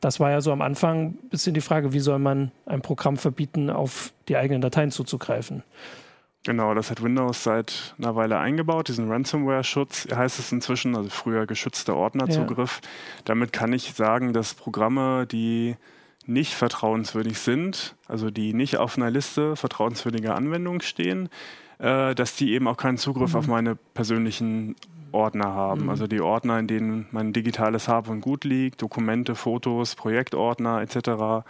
[0.00, 3.16] Das war ja so am Anfang ein bisschen die Frage, wie soll man ein Programm
[3.16, 5.62] verbieten, auf die eigenen Dateien zuzugreifen?
[6.46, 11.46] Genau, das hat Windows seit einer Weile eingebaut, diesen Ransomware-Schutz heißt es inzwischen, also früher
[11.46, 12.80] geschützter Ordnerzugriff.
[12.82, 12.90] Ja.
[13.24, 15.76] Damit kann ich sagen, dass Programme, die
[16.26, 21.30] nicht vertrauenswürdig sind, also die nicht auf einer Liste vertrauenswürdiger Anwendungen stehen,
[21.78, 23.38] äh, dass die eben auch keinen Zugriff mhm.
[23.38, 24.76] auf meine persönlichen
[25.12, 25.84] Ordner haben.
[25.84, 25.90] Mhm.
[25.90, 31.46] Also die Ordner, in denen mein digitales Hab und Gut liegt, Dokumente, Fotos, Projektordner etc.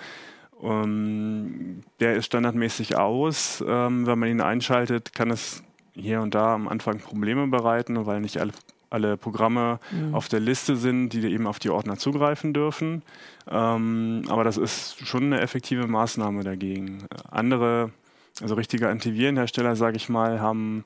[0.62, 3.62] Ähm, der ist standardmäßig aus.
[3.66, 5.62] Ähm, wenn man ihn einschaltet, kann es
[5.94, 8.52] hier und da am Anfang Probleme bereiten, weil nicht alle
[8.94, 10.14] alle Programme mhm.
[10.14, 13.02] auf der Liste sind, die eben auf die Ordner zugreifen dürfen.
[13.50, 17.04] Ähm, aber das ist schon eine effektive Maßnahme dagegen.
[17.28, 17.90] Andere,
[18.40, 20.84] also richtige Antivirenhersteller, sage ich mal, haben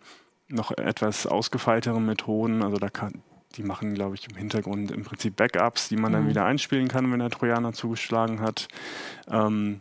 [0.48, 2.62] noch etwas ausgefeiltere Methoden.
[2.62, 3.22] Also da kann,
[3.56, 6.16] die machen, glaube ich, im Hintergrund im Prinzip Backups, die man mhm.
[6.16, 8.68] dann wieder einspielen kann, wenn der Trojaner zugeschlagen hat.
[9.30, 9.80] Ähm,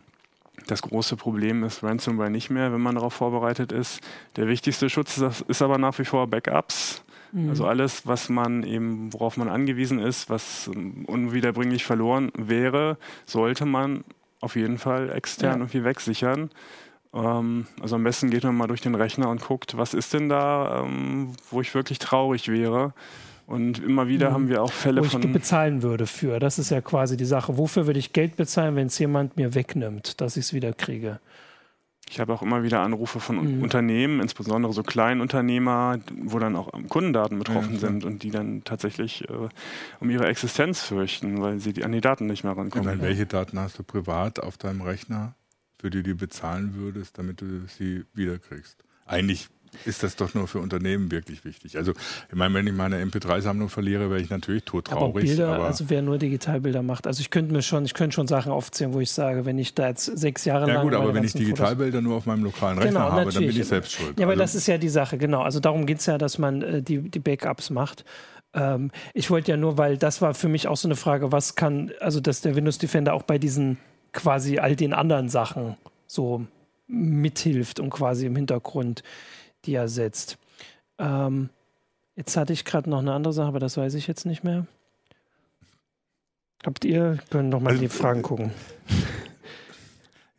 [0.66, 4.00] das große Problem ist Ransomware nicht mehr, wenn man darauf vorbereitet ist.
[4.36, 7.02] Der wichtigste Schutz ist, aber nach wie vor Backups.
[7.32, 7.50] Mhm.
[7.50, 10.68] Also alles, was man eben, worauf man angewiesen ist, was
[11.06, 14.04] unwiederbringlich verloren wäre, sollte man
[14.40, 15.58] auf jeden Fall extern ja.
[15.58, 16.50] irgendwie wegsichern.
[17.14, 20.28] Ähm, also am besten geht man mal durch den Rechner und guckt, was ist denn
[20.28, 22.92] da, ähm, wo ich wirklich traurig wäre.
[23.48, 24.34] Und immer wieder mhm.
[24.34, 25.22] haben wir auch Fälle von.
[25.22, 26.38] Wo ich bezahlen würde für.
[26.38, 27.56] Das ist ja quasi die Sache.
[27.56, 31.18] Wofür würde ich Geld bezahlen, wenn es jemand mir wegnimmt, dass ich es wieder kriege?
[32.10, 33.62] Ich habe auch immer wieder Anrufe von mhm.
[33.62, 39.26] Unternehmen, insbesondere so Kleinunternehmer, wo dann auch Kundendaten betroffen ja, sind und die dann tatsächlich
[39.30, 39.48] äh,
[39.98, 42.84] um ihre Existenz fürchten, weil sie die, an die Daten nicht mehr rankommen.
[42.84, 45.34] Meine, welche Daten hast du privat auf deinem Rechner,
[45.80, 48.84] für die du bezahlen würdest, damit du sie wiederkriegst?
[49.06, 49.48] Eigentlich
[49.84, 51.76] ist das doch nur für Unternehmen wirklich wichtig.
[51.76, 55.02] Also ich meine, wenn ich meine MP3-Sammlung verliere, wäre ich natürlich todtraurig.
[55.02, 58.14] Aber Bilder, aber also wer nur Digitalbilder macht, also ich könnte mir schon, ich könnte
[58.14, 60.76] schon Sachen aufzählen, wo ich sage, wenn ich da jetzt sechs Jahre lang.
[60.76, 63.34] Ja gut, aber wenn ich Digitalbilder nur auf meinem lokalen Rechner genau, habe, natürlich.
[63.34, 64.18] dann bin ich selbst schuld.
[64.18, 65.42] Ja, aber also, das ist ja die Sache, genau.
[65.42, 68.04] Also darum geht es ja, dass man äh, die, die Backups macht.
[68.54, 71.54] Ähm, ich wollte ja nur, weil das war für mich auch so eine Frage, was
[71.54, 73.78] kann, also dass der Windows Defender auch bei diesen
[74.12, 75.76] quasi all den anderen Sachen
[76.06, 76.46] so
[76.86, 79.02] mithilft und quasi im Hintergrund
[79.64, 80.38] die ersetzt.
[80.98, 81.50] Ähm,
[82.16, 84.66] jetzt hatte ich gerade noch eine andere Sache, aber das weiß ich jetzt nicht mehr.
[86.64, 88.52] Habt ihr, können noch mal also, die Fragen gucken.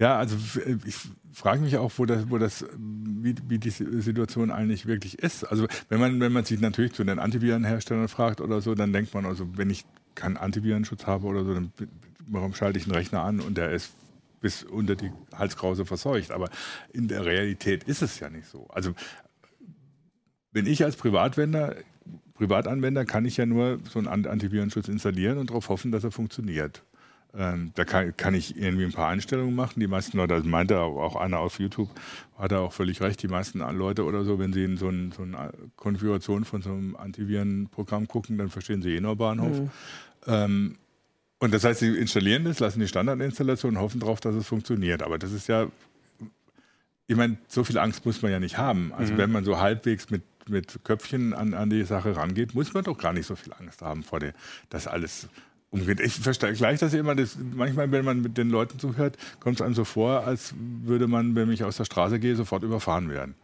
[0.02, 0.38] Ja, also
[0.86, 0.96] ich
[1.34, 5.44] frage mich auch, wo das, wo das, wie, wie die Situation eigentlich wirklich ist.
[5.44, 9.14] Also wenn man, wenn man sich natürlich zu den Antivirenherstellern fragt oder so, dann denkt
[9.14, 9.84] man also, wenn ich
[10.16, 11.74] keinen Antivirenschutz habe oder so, dann
[12.28, 13.94] warum schalte ich einen Rechner an und der ist
[14.40, 16.32] bis unter die Halskrause verseucht.
[16.32, 16.50] Aber
[16.94, 18.68] in der Realität ist es ja nicht so.
[18.70, 18.94] Also
[20.52, 21.76] wenn ich als Privatwender,
[22.34, 26.84] Privatanwender kann ich ja nur so einen Antivirenschutz installieren und darauf hoffen, dass er funktioniert.
[27.38, 29.80] Ähm, da kann, kann, ich irgendwie ein paar Einstellungen machen.
[29.80, 31.90] Die meisten Leute, das meinte auch einer auf YouTube,
[32.38, 35.12] hat er auch völlig recht, die meisten Leute oder so, wenn sie in so, ein,
[35.12, 39.60] so eine Konfiguration von so einem Antivirenprogramm gucken, dann verstehen sie eh nur Bahnhof.
[39.60, 39.70] Mhm.
[40.26, 40.76] Ähm,
[41.40, 45.02] und das heißt, sie installieren das, lassen die Standardinstallation und hoffen darauf, dass es funktioniert.
[45.02, 45.68] Aber das ist ja,
[47.08, 48.94] ich meine, so viel Angst muss man ja nicht haben.
[48.94, 49.18] Also mhm.
[49.18, 52.98] wenn man so halbwegs mit, mit Köpfchen an, an die Sache rangeht, muss man doch
[52.98, 54.34] gar nicht so viel Angst haben vor dem,
[54.70, 55.30] dass alles
[55.70, 56.02] umgeht.
[56.02, 57.16] Ich verstehe gleich das immer.
[57.16, 61.08] Das, manchmal, wenn man mit den Leuten zuhört, kommt es einem so vor, als würde
[61.08, 63.36] man, wenn ich aus der Straße gehe, sofort überfahren werden.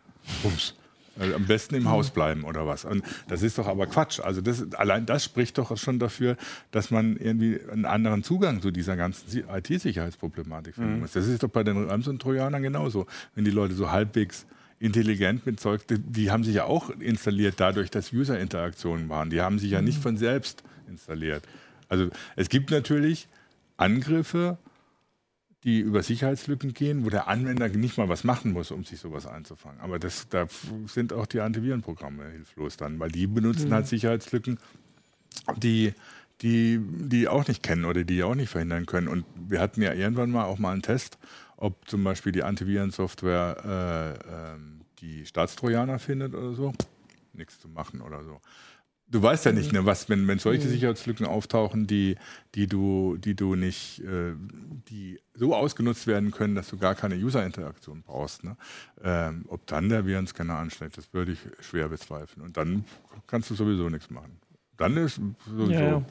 [0.44, 0.76] Bums.
[1.18, 1.90] Also am besten im.
[1.90, 2.84] Haus bleiben oder was.
[2.84, 4.20] Und das ist doch aber Quatsch.
[4.20, 6.36] Also das, allein das spricht doch schon dafür,
[6.72, 11.00] dass man irgendwie einen anderen Zugang zu dieser ganzen IT-Sicherheitsproblematik finden mhm.
[11.02, 11.12] muss.
[11.14, 13.06] Das ist doch bei den Amazon-Trojanern genauso.
[13.36, 14.46] Wenn die Leute so halbwegs
[14.80, 19.30] intelligent mit Zeug, die, die haben sich ja auch installiert dadurch, dass User-Interaktionen waren.
[19.30, 20.04] Die haben sich ja nicht mhm.
[20.04, 21.44] von selbst installiert.
[21.88, 23.28] Also es gibt natürlich
[23.78, 24.58] Angriffe,
[25.66, 29.26] die über Sicherheitslücken gehen, wo der Anwender nicht mal was machen muss, um sich sowas
[29.26, 29.82] einzufangen.
[29.82, 30.46] Aber das, da
[30.86, 33.74] sind auch die Antivirenprogramme hilflos dann, weil die benutzen mhm.
[33.74, 34.60] halt Sicherheitslücken,
[35.58, 35.94] die,
[36.42, 39.08] die, die auch nicht kennen oder die auch nicht verhindern können.
[39.08, 41.18] Und wir hatten ja irgendwann mal auch mal einen Test,
[41.58, 44.58] ob zum Beispiel die Antivirensoftware äh, äh,
[45.00, 46.74] die Staatstrojaner findet oder so.
[47.34, 48.40] Nichts zu machen oder so.
[49.08, 50.72] Du weißt ja nicht, ne, was, wenn, wenn solche mhm.
[50.72, 52.16] Sicherheitslücken auftauchen, die,
[52.56, 54.34] die du, die du nicht, äh,
[54.90, 58.44] die so ausgenutzt werden können, dass du gar keine User-Interaktion brauchst.
[58.44, 58.58] Ne?
[59.04, 62.44] Ähm, ob dann der Virenscanner anschlägt, das würde ich schwer bezweifeln.
[62.44, 62.84] Und dann
[63.28, 64.40] kannst du sowieso nichts machen.
[64.78, 66.06] Dann ist sowieso ja, ja.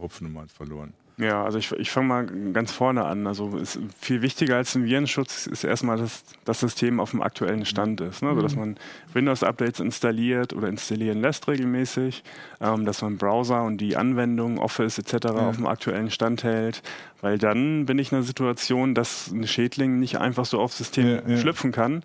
[0.00, 0.92] Hopfen und verloren.
[1.16, 3.26] Ja, also ich, ich fange mal ganz vorne an.
[3.28, 7.64] Also ist viel wichtiger als ein Virenschutz ist erstmal, dass das System auf dem aktuellen
[7.66, 8.22] Stand ist.
[8.22, 8.30] Ne?
[8.30, 8.60] Also dass mhm.
[8.60, 8.76] man
[9.12, 12.24] Windows-Updates installiert oder installieren lässt regelmäßig,
[12.60, 15.12] ähm, dass man Browser und die Anwendung, Office etc.
[15.24, 15.30] Ja.
[15.48, 16.82] auf dem aktuellen Stand hält.
[17.20, 21.06] Weil dann bin ich in einer Situation, dass ein Schädling nicht einfach so aufs System
[21.06, 21.36] ja, ja.
[21.36, 22.02] schlüpfen kann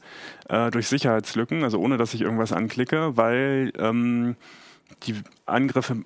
[0.50, 4.36] äh, durch Sicherheitslücken, also ohne dass ich irgendwas anklicke, weil ähm,
[5.04, 6.04] die Angriffe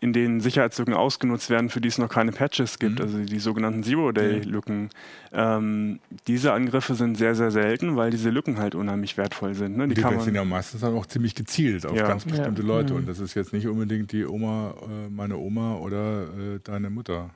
[0.00, 3.04] in denen Sicherheitslücken ausgenutzt werden, für die es noch keine Patches gibt, mhm.
[3.04, 4.88] also die sogenannten Zero-Day-Lücken.
[5.32, 9.76] Ähm, diese Angriffe sind sehr, sehr selten, weil diese Lücken halt unheimlich wertvoll sind.
[9.76, 9.88] Ne?
[9.88, 12.08] Die, die sind ja meistens auch ziemlich gezielt auf ja.
[12.08, 12.68] ganz bestimmte ja.
[12.68, 12.94] Leute.
[12.94, 13.00] Mhm.
[13.00, 17.30] Und das ist jetzt nicht unbedingt die Oma, äh, meine Oma oder äh, deine Mutter.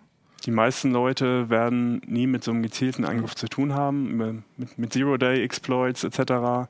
[0.44, 4.92] Die meisten Leute werden nie mit so einem gezielten Angriff zu tun haben, mit, mit
[4.92, 6.68] Zero-Day-Exploits etc.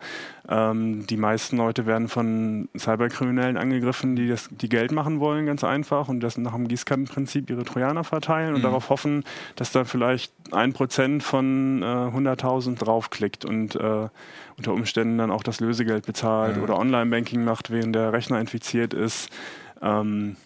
[0.48, 5.64] Ähm, die meisten Leute werden von Cyberkriminellen angegriffen, die, das, die Geld machen wollen, ganz
[5.64, 8.64] einfach, und das nach dem Gießkannenprinzip ihre Trojaner verteilen und mhm.
[8.64, 9.24] darauf hoffen,
[9.56, 14.08] dass da vielleicht ein Prozent von äh, 100.000 draufklickt und äh,
[14.56, 16.62] unter Umständen dann auch das Lösegeld bezahlt mhm.
[16.62, 19.30] oder Online-Banking macht, während der Rechner infiziert ist.
[19.82, 20.36] Ähm,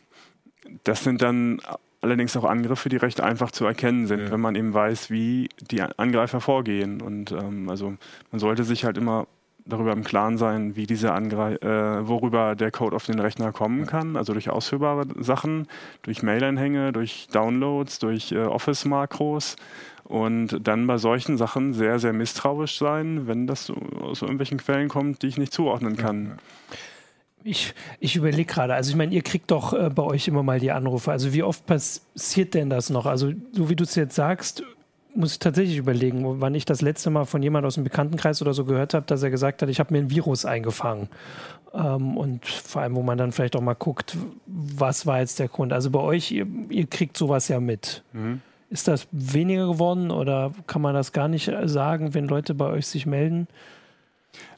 [0.84, 1.60] das sind dann
[2.00, 4.30] allerdings auch Angriffe, die recht einfach zu erkennen sind, ja.
[4.30, 7.00] wenn man eben weiß, wie die Angreifer vorgehen.
[7.00, 7.94] Und ähm, also
[8.30, 9.26] man sollte sich halt immer
[9.64, 13.86] darüber im Klaren sein, wie diese Angre äh, worüber der Code auf den Rechner kommen
[13.86, 15.66] kann, also durch ausführbare Sachen,
[16.02, 19.56] durch Mail-Anhänge, durch Downloads, durch äh, Office-Makros
[20.04, 25.22] und dann bei solchen Sachen sehr, sehr misstrauisch sein, wenn das aus irgendwelchen Quellen kommt,
[25.22, 26.24] die ich nicht zuordnen kann.
[26.24, 26.76] Ja
[27.44, 30.60] ich, ich überlege gerade, also ich meine, ihr kriegt doch äh, bei euch immer mal
[30.60, 31.10] die Anrufe.
[31.10, 33.06] Also wie oft passiert denn das noch?
[33.06, 34.62] Also so wie du es jetzt sagst,
[35.14, 38.54] muss ich tatsächlich überlegen, wann ich das letzte Mal von jemand aus dem Bekanntenkreis oder
[38.54, 41.08] so gehört habe, dass er gesagt hat, ich habe mir ein Virus eingefangen.
[41.74, 45.48] Ähm, und vor allem, wo man dann vielleicht auch mal guckt, was war jetzt der
[45.48, 45.72] Grund.
[45.72, 48.04] Also bei euch, ihr, ihr kriegt sowas ja mit.
[48.12, 48.40] Mhm.
[48.70, 52.86] Ist das weniger geworden oder kann man das gar nicht sagen, wenn Leute bei euch
[52.86, 53.48] sich melden?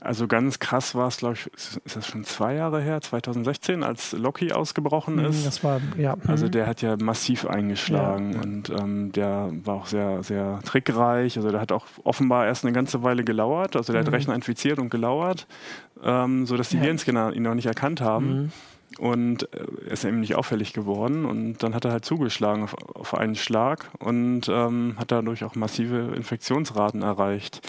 [0.00, 1.46] Also ganz krass war es, glaube ich,
[1.84, 5.46] ist das schon zwei Jahre her, 2016, als Loki ausgebrochen mhm, ist.
[5.46, 6.16] Das war, ja.
[6.26, 6.52] Also mhm.
[6.52, 8.40] der hat ja massiv eingeschlagen ja.
[8.40, 11.36] und ähm, der war auch sehr, sehr trickreich.
[11.36, 13.76] Also der hat auch offenbar erst eine ganze Weile gelauert.
[13.76, 14.06] Also der mhm.
[14.06, 15.46] hat Rechner infiziert und gelauert,
[16.02, 16.84] ähm, sodass die ja.
[16.84, 18.44] Virenscanner ihn noch nicht erkannt haben.
[18.44, 18.52] Mhm.
[18.98, 21.24] Und äh, er ist eben nicht auffällig geworden.
[21.24, 25.54] Und dann hat er halt zugeschlagen auf, auf einen Schlag und ähm, hat dadurch auch
[25.54, 27.60] massive Infektionsraten erreicht.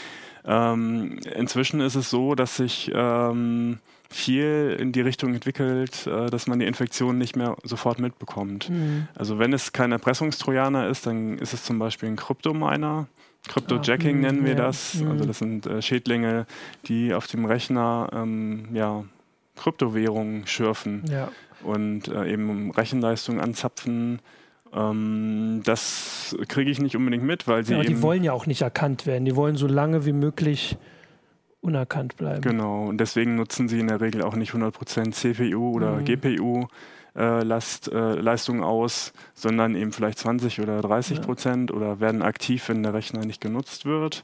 [0.46, 6.48] Ähm, inzwischen ist es so, dass sich ähm, viel in die Richtung entwickelt, äh, dass
[6.48, 8.70] man die Infektion nicht mehr sofort mitbekommt.
[8.70, 9.08] Mhm.
[9.16, 13.08] Also wenn es kein Erpressungstrojaner ist, dann ist es zum Beispiel ein Kryptominer.
[13.48, 14.58] Cryptojacking ah, nennen wir ja.
[14.58, 14.96] das.
[14.96, 15.12] Mhm.
[15.12, 16.46] Also das sind äh, Schädlinge,
[16.88, 19.04] die auf dem Rechner ähm, ja,
[19.56, 21.30] Kryptowährungen schürfen ja.
[21.64, 24.20] und äh, eben Rechenleistung anzapfen
[24.74, 27.74] ähm, das kriege ich nicht unbedingt mit, weil sie.
[27.74, 29.26] Ja, die wollen ja auch nicht erkannt werden.
[29.26, 30.78] Die wollen so lange wie möglich
[31.62, 32.42] unerkannt bleiben.
[32.42, 36.06] Genau, und deswegen nutzen sie in der Regel auch nicht 100% CPU oder mhm.
[36.06, 36.68] GPU.
[37.14, 41.76] Äh, Last, äh, Leistung aus, sondern eben vielleicht 20 oder 30 Prozent ja.
[41.76, 44.22] oder werden aktiv, wenn der Rechner nicht genutzt wird.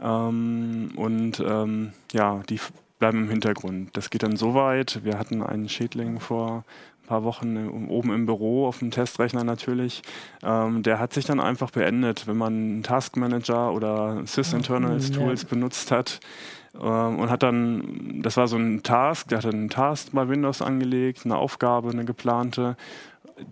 [0.00, 2.60] Ähm, und ähm, ja, die
[3.00, 3.96] bleiben im Hintergrund.
[3.96, 5.00] Das geht dann so weit.
[5.02, 6.64] Wir hatten einen Schädling vor
[7.12, 10.00] paar Wochen oben im Büro auf dem Testrechner natürlich.
[10.42, 15.48] Ähm, der hat sich dann einfach beendet, wenn man einen Taskmanager oder Sys-Internals Tools ja.
[15.50, 16.20] benutzt hat.
[16.74, 20.62] Ähm, und hat dann, das war so ein Task, der hat einen Task bei Windows
[20.62, 22.76] angelegt, eine Aufgabe, eine geplante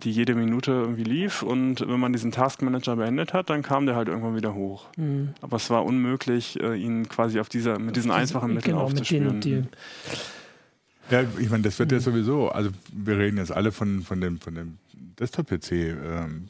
[0.03, 3.95] die jede Minute irgendwie lief und wenn man diesen Taskmanager beendet hat, dann kam der
[3.95, 4.85] halt irgendwann wieder hoch.
[4.95, 5.33] Mhm.
[5.41, 9.35] Aber es war unmöglich, äh, ihn quasi auf dieser, mit diesen einfachen Mitteln genau, aufzuspüren.
[9.35, 9.69] Mit den,
[11.09, 14.39] ja, ich meine, das wird ja sowieso, also wir reden jetzt alle von, von dem,
[14.39, 14.77] von dem
[15.19, 15.71] Desktop-PC.
[15.71, 16.49] Ähm,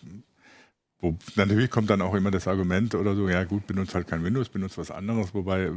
[1.02, 4.24] wo, natürlich kommt dann auch immer das Argument oder so, ja gut, benutzt halt kein
[4.24, 5.72] Windows, benutzt was anderes, wobei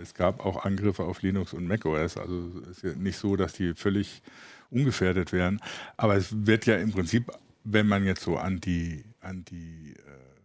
[0.00, 3.54] es gab auch Angriffe auf Linux und macOS, also es ist ja nicht so, dass
[3.54, 4.22] die völlig
[4.70, 5.60] ungefährdet wären,
[5.96, 7.32] aber es wird ja im Prinzip,
[7.64, 9.94] wenn man jetzt so an die, an die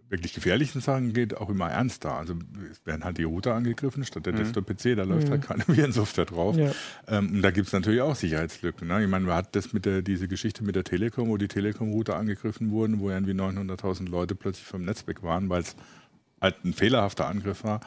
[0.09, 2.13] wirklich gefährlichen Sachen geht, auch immer ernster.
[2.13, 2.35] Also
[2.71, 4.37] es werden halt die Router angegriffen statt der mhm.
[4.37, 5.49] Desktop-PC, da läuft halt mhm.
[5.49, 6.55] halt keine Virensoftware drauf.
[6.55, 6.71] Ja.
[7.07, 8.87] Ähm, und da gibt es natürlich auch Sicherheitslücken.
[8.87, 9.03] Ne?
[9.03, 12.15] Ich meine, man hat das mit der, diese Geschichte mit der Telekom, wo die Telekom-Router
[12.15, 15.75] angegriffen wurden, wo irgendwie 900.000 Leute plötzlich vom Netz weg waren, weil es
[16.41, 17.79] halt ein fehlerhafter Angriff war.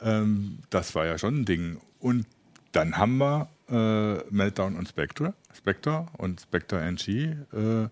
[0.00, 1.78] Ähm, das war ja schon ein Ding.
[1.98, 2.26] Und
[2.72, 7.88] dann haben wir äh, Meltdown und Spectre, Spectre und Spectre NG äh,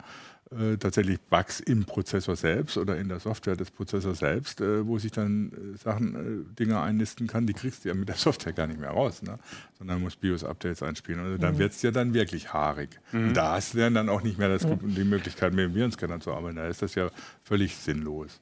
[0.53, 4.99] äh, tatsächlich Bugs im Prozessor selbst oder in der Software des Prozessors selbst, äh, wo
[4.99, 6.15] sich dann äh, Sachen,
[6.51, 9.23] äh, Dinge einnisten kann, die kriegst du ja mit der Software gar nicht mehr raus,
[9.23, 9.39] ne?
[9.79, 11.21] sondern musst BIOS-Updates einspielen.
[11.21, 11.59] Also dann mhm.
[11.59, 12.99] wird es ja dann wirklich haarig.
[13.13, 13.29] Mhm.
[13.29, 16.33] Und da hast du dann auch nicht mehr das, die Möglichkeit, mit dem Virenscanner zu
[16.33, 16.57] arbeiten.
[16.57, 17.11] Da ist das ja
[17.45, 18.41] völlig sinnlos.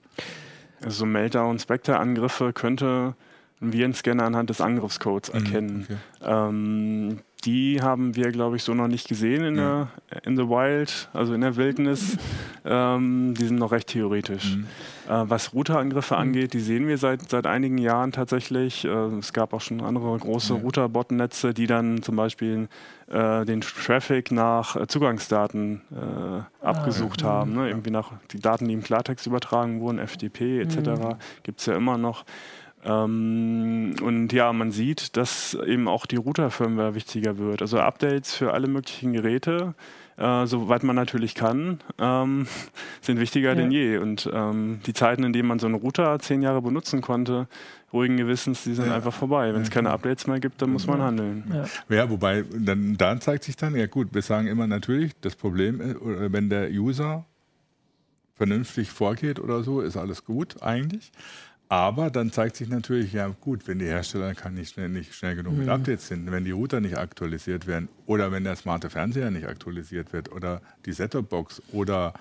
[0.82, 3.16] Also Meltdown-Spectre-Angriffe könnte
[3.60, 5.86] ein Virenscanner anhand des Angriffscodes mhm, erkennen.
[5.88, 6.48] Okay.
[6.48, 9.88] Ähm, die haben wir, glaube ich, so noch nicht gesehen in, ja.
[10.10, 12.16] der, in the Wild, also in der Wildnis.
[12.64, 14.56] ähm, die sind noch recht theoretisch.
[14.56, 14.66] Mhm.
[15.08, 16.20] Äh, was Routerangriffe mhm.
[16.20, 18.84] angeht, die sehen wir seit, seit einigen Jahren tatsächlich.
[18.84, 20.60] Äh, es gab auch schon andere große ja.
[20.60, 22.68] Router-Botnetze, die dann zum Beispiel
[23.06, 27.54] äh, den Traffic nach äh, Zugangsdaten äh, abgesucht ah, haben.
[27.54, 27.68] Ne?
[27.68, 30.76] Irgendwie nach die Daten, die im Klartext übertragen wurden, FTP etc.
[30.76, 31.14] Mhm.
[31.44, 32.24] gibt es ja immer noch.
[32.84, 37.62] Ähm, und ja, man sieht, dass eben auch die Router-Firmware wichtiger wird.
[37.62, 39.74] Also Updates für alle möglichen Geräte,
[40.16, 42.46] äh, soweit man natürlich kann, ähm,
[43.00, 43.54] sind wichtiger ja.
[43.54, 43.98] denn je.
[43.98, 47.48] Und ähm, die Zeiten, in denen man so einen Router zehn Jahre benutzen konnte,
[47.92, 48.94] ruhigen Gewissens, die sind ja.
[48.94, 49.52] einfach vorbei.
[49.54, 51.44] Wenn es keine Updates mehr gibt, dann muss man handeln.
[51.88, 55.36] Ja, ja wobei, dann, dann zeigt sich dann, ja gut, wir sagen immer natürlich, das
[55.36, 57.24] Problem, ist, wenn der User
[58.36, 61.10] vernünftig vorgeht oder so, ist alles gut eigentlich.
[61.70, 65.36] Aber dann zeigt sich natürlich, ja gut, wenn die Hersteller kann nicht schnell, nicht schnell
[65.36, 65.72] genug mit mhm.
[65.72, 70.12] Updates sind, wenn die Router nicht aktualisiert werden oder wenn der smarte Fernseher nicht aktualisiert
[70.12, 72.14] wird oder die Set-Top-Box oder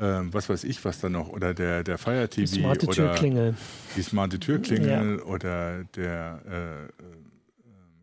[0.00, 2.94] ähm, was weiß ich, was da noch, oder der, der Fire TV die smarte oder
[2.94, 3.54] Türklingel.
[3.96, 5.24] die smarte Türklingel ja.
[5.24, 6.88] oder der äh, äh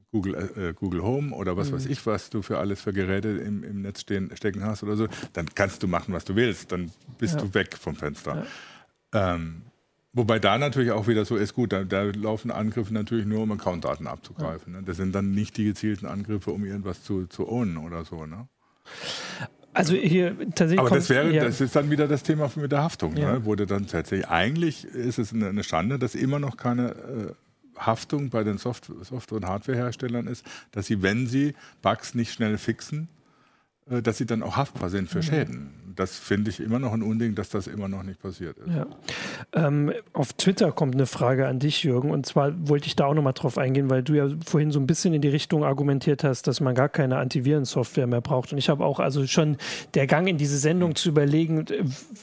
[0.09, 1.75] Google, äh, Google Home oder was mhm.
[1.75, 4.95] weiß ich, was du für alles für Geräte im, im Netz stehen, stecken hast oder
[4.95, 6.71] so, dann kannst du machen, was du willst.
[6.71, 7.41] Dann bist ja.
[7.41, 8.47] du weg vom Fenster.
[9.13, 9.35] Ja.
[9.35, 9.63] Ähm,
[10.17, 13.51] Wobei da natürlich auch wieder so ist, gut, da, da laufen Angriffe natürlich nur, um
[13.51, 14.73] Accountdaten abzugreifen.
[14.73, 14.81] Ne?
[14.83, 18.25] Das sind dann nicht die gezielten Angriffe, um irgendwas zu, zu ownen oder so.
[18.25, 18.47] Ne?
[19.73, 20.79] Also hier tatsächlich.
[20.79, 21.43] Aber das wäre, ja.
[21.43, 23.33] das ist dann wieder das Thema mit der Haftung, ja.
[23.33, 23.45] ne?
[23.45, 24.27] wurde dann tatsächlich.
[24.27, 27.33] Eigentlich ist es eine Schande, dass immer noch keine äh,
[27.77, 31.53] Haftung bei den Soft Software- und Hardwareherstellern ist, dass sie, wenn sie
[31.83, 33.07] Bugs nicht schnell fixen,
[33.89, 35.21] dass sie dann auch haftbar sind für.
[35.21, 35.69] Schäden.
[35.97, 38.67] Das finde ich immer noch ein Unding, dass das immer noch nicht passiert ist.
[38.67, 38.85] Ja.
[39.53, 42.11] Ähm, auf Twitter kommt eine Frage an dich, Jürgen.
[42.11, 44.85] Und zwar wollte ich da auch nochmal drauf eingehen, weil du ja vorhin so ein
[44.85, 48.51] bisschen in die Richtung argumentiert hast, dass man gar keine Antivirensoftware mehr braucht.
[48.51, 49.57] Und ich habe auch also schon
[49.95, 50.95] der Gang in diese Sendung mhm.
[50.95, 51.65] zu überlegen,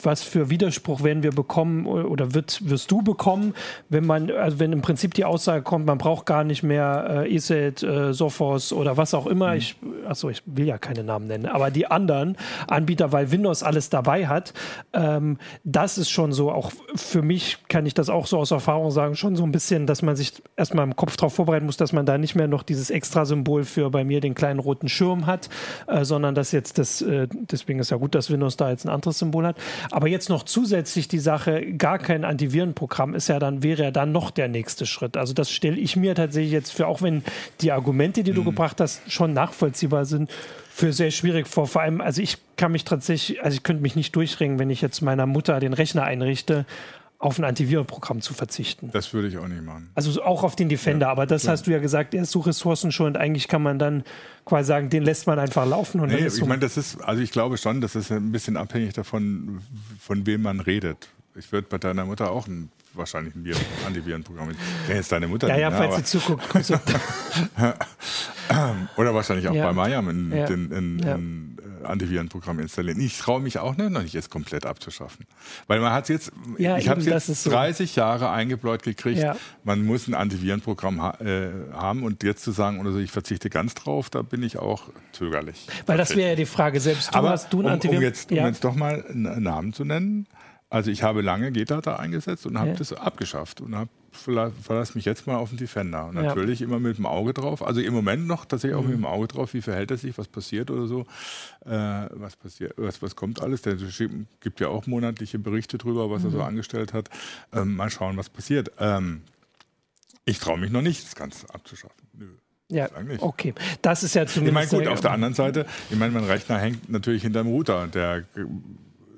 [0.01, 3.55] was für Widerspruch werden wir bekommen oder wird, wirst du bekommen,
[3.89, 7.35] wenn man, also wenn im Prinzip die Aussage kommt, man braucht gar nicht mehr äh,
[7.35, 9.51] ESET, äh, Sophos oder was auch immer.
[9.51, 9.57] Mhm.
[9.57, 9.75] Ich,
[10.07, 12.37] achso, ich will ja keine Namen nennen aber die anderen
[12.67, 14.53] Anbieter, weil Windows alles dabei hat,
[14.91, 18.91] ähm, das ist schon so, auch für mich kann ich das auch so aus Erfahrung
[18.91, 21.93] sagen, schon so ein bisschen, dass man sich erstmal im Kopf darauf vorbereiten muss, dass
[21.93, 25.49] man da nicht mehr noch dieses Extra-Symbol für bei mir den kleinen roten Schirm hat,
[25.87, 28.89] äh, sondern dass jetzt das, äh, deswegen ist ja gut, dass Windows da jetzt ein
[28.89, 29.55] anderes Symbol hat.
[29.91, 34.11] Aber jetzt noch zusätzlich die Sache, gar kein Antivirenprogramm ist ja dann, wäre ja dann
[34.11, 35.15] noch der nächste Schritt.
[35.15, 37.23] Also das stelle ich mir tatsächlich jetzt für, auch wenn
[37.61, 38.45] die Argumente, die du mhm.
[38.45, 40.29] gebracht hast, schon nachvollziehbar sind,
[40.75, 41.67] für sehr schwierig vor.
[41.67, 44.81] Vor allem, also ich kann mich tatsächlich, also ich könnte mich nicht durchringen, wenn ich
[44.81, 46.65] jetzt meiner Mutter den Rechner einrichte,
[47.17, 48.89] auf ein Antivirenprogramm zu verzichten.
[48.91, 49.89] Das würde ich auch nicht machen.
[49.95, 51.53] Also auch auf den Defender, ja, aber das klar.
[51.53, 53.15] hast du ja gesagt, er ist so ressourcenschonend.
[53.15, 54.03] Eigentlich kann man dann
[54.43, 56.01] quasi sagen, den lässt man einfach laufen.
[56.01, 58.57] Und nee, ich so meine, das ist, also ich glaube schon, das ist ein bisschen
[58.57, 59.61] abhängig davon,
[59.97, 61.07] von wem man redet.
[61.35, 63.45] Ich würde bei deiner Mutter auch ein wahrscheinlich ein
[63.85, 64.51] Antivirenprogramm.
[64.87, 65.47] Ja, jetzt deine Mutter.
[65.47, 66.43] Ja, ja, falls sie zuguckt.
[68.97, 69.67] Oder wahrscheinlich auch ja.
[69.67, 70.45] bei Mayam ein, ja.
[70.45, 71.15] ein, ja.
[71.15, 72.99] ein äh, Antivirenprogramm installieren.
[72.99, 75.25] Ich traue mich auch nicht, noch nicht es komplett abzuschaffen.
[75.67, 77.49] Weil man hat jetzt, ich habe jetzt so.
[77.49, 79.23] 30 Jahre eingebläut gekriegt,
[79.63, 83.49] man muss ein Antivirenprogramm ha äh, haben und jetzt zu sagen, oder so, ich verzichte
[83.49, 85.67] ganz drauf, da bin ich auch zögerlich.
[85.85, 87.97] Weil das wäre ja die Frage, selbst du Aber hast du ein um, Antiviren...
[87.97, 90.27] Um jetzt, um jetzt doch mal einen Namen zu nennen,
[90.75, 92.75] also ich habe lange GData eingesetzt und habe ja.
[92.75, 96.07] das abgeschafft und habe verlasse mich jetzt mal auf den Defender.
[96.07, 96.67] Und natürlich ja.
[96.67, 97.65] immer mit dem Auge drauf.
[97.65, 98.89] Also im Moment noch tatsächlich auch mhm.
[98.89, 101.05] mit dem Auge drauf, wie verhält er sich, was passiert oder so.
[101.65, 103.61] Äh, was passiert, was, was kommt alles.
[103.61, 103.77] Der
[104.41, 106.27] gibt ja auch monatliche Berichte drüber, was mhm.
[106.27, 106.43] er so mhm.
[106.43, 107.09] angestellt hat.
[107.53, 108.73] Ähm, mal schauen, was passiert.
[108.77, 109.21] Ähm,
[110.25, 112.05] ich traue mich noch nicht, das Ganze abzuschaffen.
[112.11, 112.27] Nö.
[112.67, 113.53] Ja, okay.
[113.81, 114.65] Das ist ja zumindest.
[114.65, 117.87] Ich meine, gut, auf der anderen Seite, ich meine, mein Rechner hängt natürlich hinterm Router.
[117.87, 118.25] Der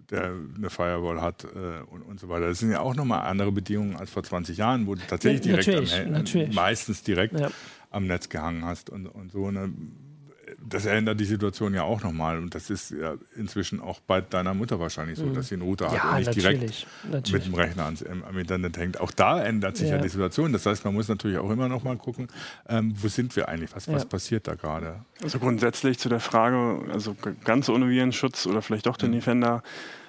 [0.10, 2.48] der eine Firewall hat äh, und, und so weiter.
[2.48, 6.36] Das sind ja auch nochmal andere Bedingungen als vor 20 Jahren, wo du tatsächlich direkt
[6.36, 7.50] am, meistens direkt ja.
[7.91, 9.52] am Netz gehangen hast und, und so.
[9.52, 9.72] Ne?
[10.60, 12.38] Das ändert die Situation ja auch nochmal.
[12.39, 15.34] Und das ist ja inzwischen auch bei deiner Mutter wahrscheinlich so, mhm.
[15.34, 17.32] dass sie einen Router ja, hat und nicht direkt natürlich.
[17.32, 19.00] mit dem Rechner ans, am Internet hängt.
[19.00, 19.96] Auch da ändert sich ja.
[19.96, 20.02] ja.
[20.02, 20.54] die Situation.
[20.54, 22.27] Das heißt, man muss natürlich auch immer nochmal gucken,
[22.67, 23.75] ähm, wo sind wir eigentlich?
[23.75, 25.02] Was, was passiert da gerade?
[25.21, 29.15] Also grundsätzlich zu der Frage, also ganz ohne Virenschutz oder vielleicht doch den mhm.
[29.15, 29.63] Defender,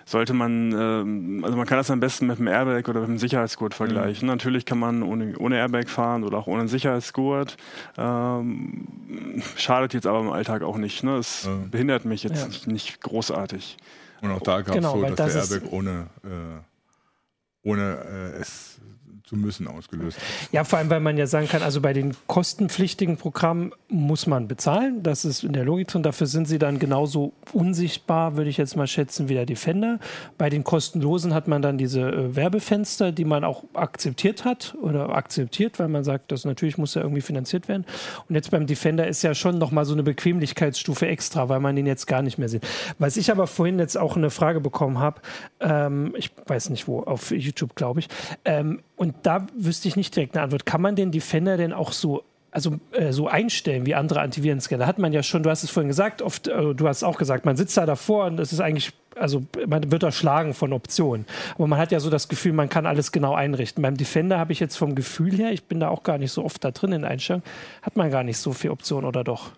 [0.08, 3.18] sollte man, ähm, also man kann das am besten mit einem Airbag oder mit einem
[3.18, 4.26] Sicherheitsgurt vergleichen.
[4.26, 4.32] Mhm.
[4.32, 7.58] Natürlich kann man ohne, ohne Airbag fahren oder auch ohne Sicherheitsgurt.
[7.98, 11.04] Ähm, schadet jetzt aber im Alltag auch nicht.
[11.04, 11.16] Ne?
[11.16, 11.58] Es ja.
[11.70, 12.48] behindert mich jetzt ja.
[12.48, 13.76] nicht, nicht, großartig.
[14.22, 18.40] Und auch da gab es genau, so, dass das der Airbag ohne, äh, ohne äh,
[18.40, 18.80] es
[19.28, 20.18] zu müssen ausgelöst.
[20.52, 24.48] Ja, vor allem, weil man ja sagen kann, also bei den kostenpflichtigen Programmen muss man
[24.48, 25.02] bezahlen.
[25.02, 26.02] Das ist in der Logik drin.
[26.02, 29.98] Dafür sind sie dann genauso unsichtbar, würde ich jetzt mal schätzen, wie der Defender.
[30.38, 35.10] Bei den kostenlosen hat man dann diese äh, Werbefenster, die man auch akzeptiert hat oder
[35.10, 37.84] akzeptiert, weil man sagt, das natürlich muss ja irgendwie finanziert werden.
[38.28, 41.86] Und jetzt beim Defender ist ja schon nochmal so eine Bequemlichkeitsstufe extra, weil man den
[41.86, 42.66] jetzt gar nicht mehr sieht.
[42.98, 45.20] Was ich aber vorhin jetzt auch eine Frage bekommen habe,
[45.60, 48.08] ähm, ich weiß nicht wo, auf YouTube glaube ich,
[48.46, 50.66] ähm, und da wüsste ich nicht direkt eine Antwort.
[50.66, 54.86] Kann man den Defender denn auch so also äh, so einstellen wie andere Antivirenscanner.
[54.86, 57.44] Hat man ja schon, du hast es vorhin gesagt, oft, äh, du hast auch gesagt,
[57.44, 61.26] man sitzt da davor und es ist eigentlich, also man wird erschlagen von Optionen.
[61.54, 63.82] Aber man hat ja so das Gefühl, man kann alles genau einrichten.
[63.82, 66.44] Beim Defender habe ich jetzt vom Gefühl her, ich bin da auch gar nicht so
[66.44, 67.44] oft da drin in Einstellungen,
[67.82, 69.50] hat man gar nicht so viel Optionen oder doch?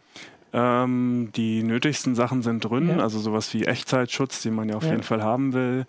[0.52, 2.98] Ähm, die nötigsten Sachen sind drin, ja.
[2.98, 4.90] also sowas wie Echtzeitschutz, den man ja auf ja.
[4.90, 5.86] jeden Fall haben will,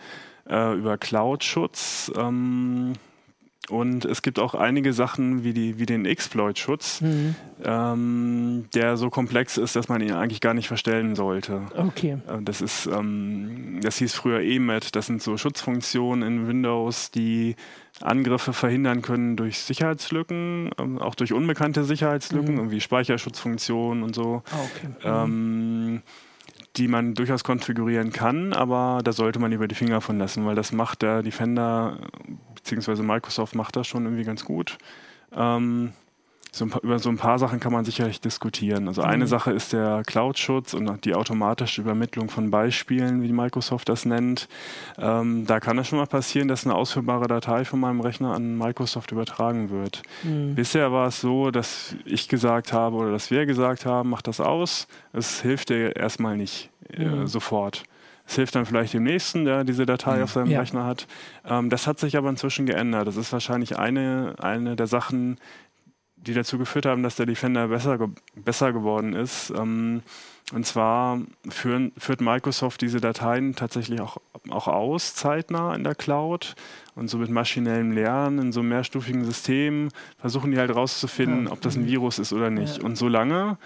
[0.47, 2.11] äh, über Cloud-Schutz.
[2.15, 2.93] Ähm,
[3.69, 7.35] und es gibt auch einige Sachen wie, die, wie den Exploit-Schutz, mhm.
[7.63, 11.61] ähm, der so komplex ist, dass man ihn eigentlich gar nicht verstellen sollte.
[11.77, 12.17] Okay.
[12.27, 14.95] Äh, das ist, ähm, das hieß früher EMET.
[14.95, 17.55] Das sind so Schutzfunktionen in Windows, die
[18.01, 22.59] Angriffe verhindern können durch Sicherheitslücken, ähm, auch durch unbekannte Sicherheitslücken, mhm.
[22.59, 24.41] irgendwie Speicherschutzfunktionen und so.
[24.51, 24.87] Ah, okay.
[24.87, 25.03] Mhm.
[25.03, 26.01] Ähm,
[26.77, 30.55] die man durchaus konfigurieren kann, aber da sollte man lieber die Finger von lassen, weil
[30.55, 31.97] das macht der Defender
[32.63, 34.77] beziehungsweise Microsoft macht das schon irgendwie ganz gut.
[35.33, 35.93] Ähm,
[36.53, 38.89] so paar, über so ein paar Sachen kann man sicherlich diskutieren.
[38.89, 39.29] Also eine mhm.
[39.29, 44.49] Sache ist der Cloud-Schutz und die automatische Übermittlung von Beispielen, wie Microsoft das nennt.
[44.97, 48.57] Ähm, da kann es schon mal passieren, dass eine ausführbare Datei von meinem Rechner an
[48.57, 50.03] Microsoft übertragen wird.
[50.23, 50.55] Mhm.
[50.55, 54.41] Bisher war es so, dass ich gesagt habe oder dass wir gesagt haben, mach das
[54.41, 54.87] aus.
[55.13, 57.27] Es hilft dir erstmal nicht äh, mhm.
[57.27, 57.83] sofort.
[58.31, 60.23] Es hilft dann vielleicht dem Nächsten, der diese Datei mhm.
[60.23, 60.61] auf seinem ja.
[60.61, 61.05] Rechner hat.
[61.45, 63.05] Ähm, das hat sich aber inzwischen geändert.
[63.05, 65.37] Das ist wahrscheinlich eine, eine der Sachen,
[66.15, 69.49] die dazu geführt haben, dass der Defender besser, ge besser geworden ist.
[69.49, 70.01] Ähm,
[70.53, 71.19] und zwar
[71.49, 74.15] führen, führt Microsoft diese Dateien tatsächlich auch,
[74.49, 76.55] auch aus, zeitnah in der Cloud.
[76.95, 81.51] Und so mit maschinellem Lernen in so einem mehrstufigen System versuchen die halt rauszufinden, ja.
[81.51, 82.77] ob das ein Virus ist oder nicht.
[82.77, 82.85] Ja.
[82.85, 83.57] Und solange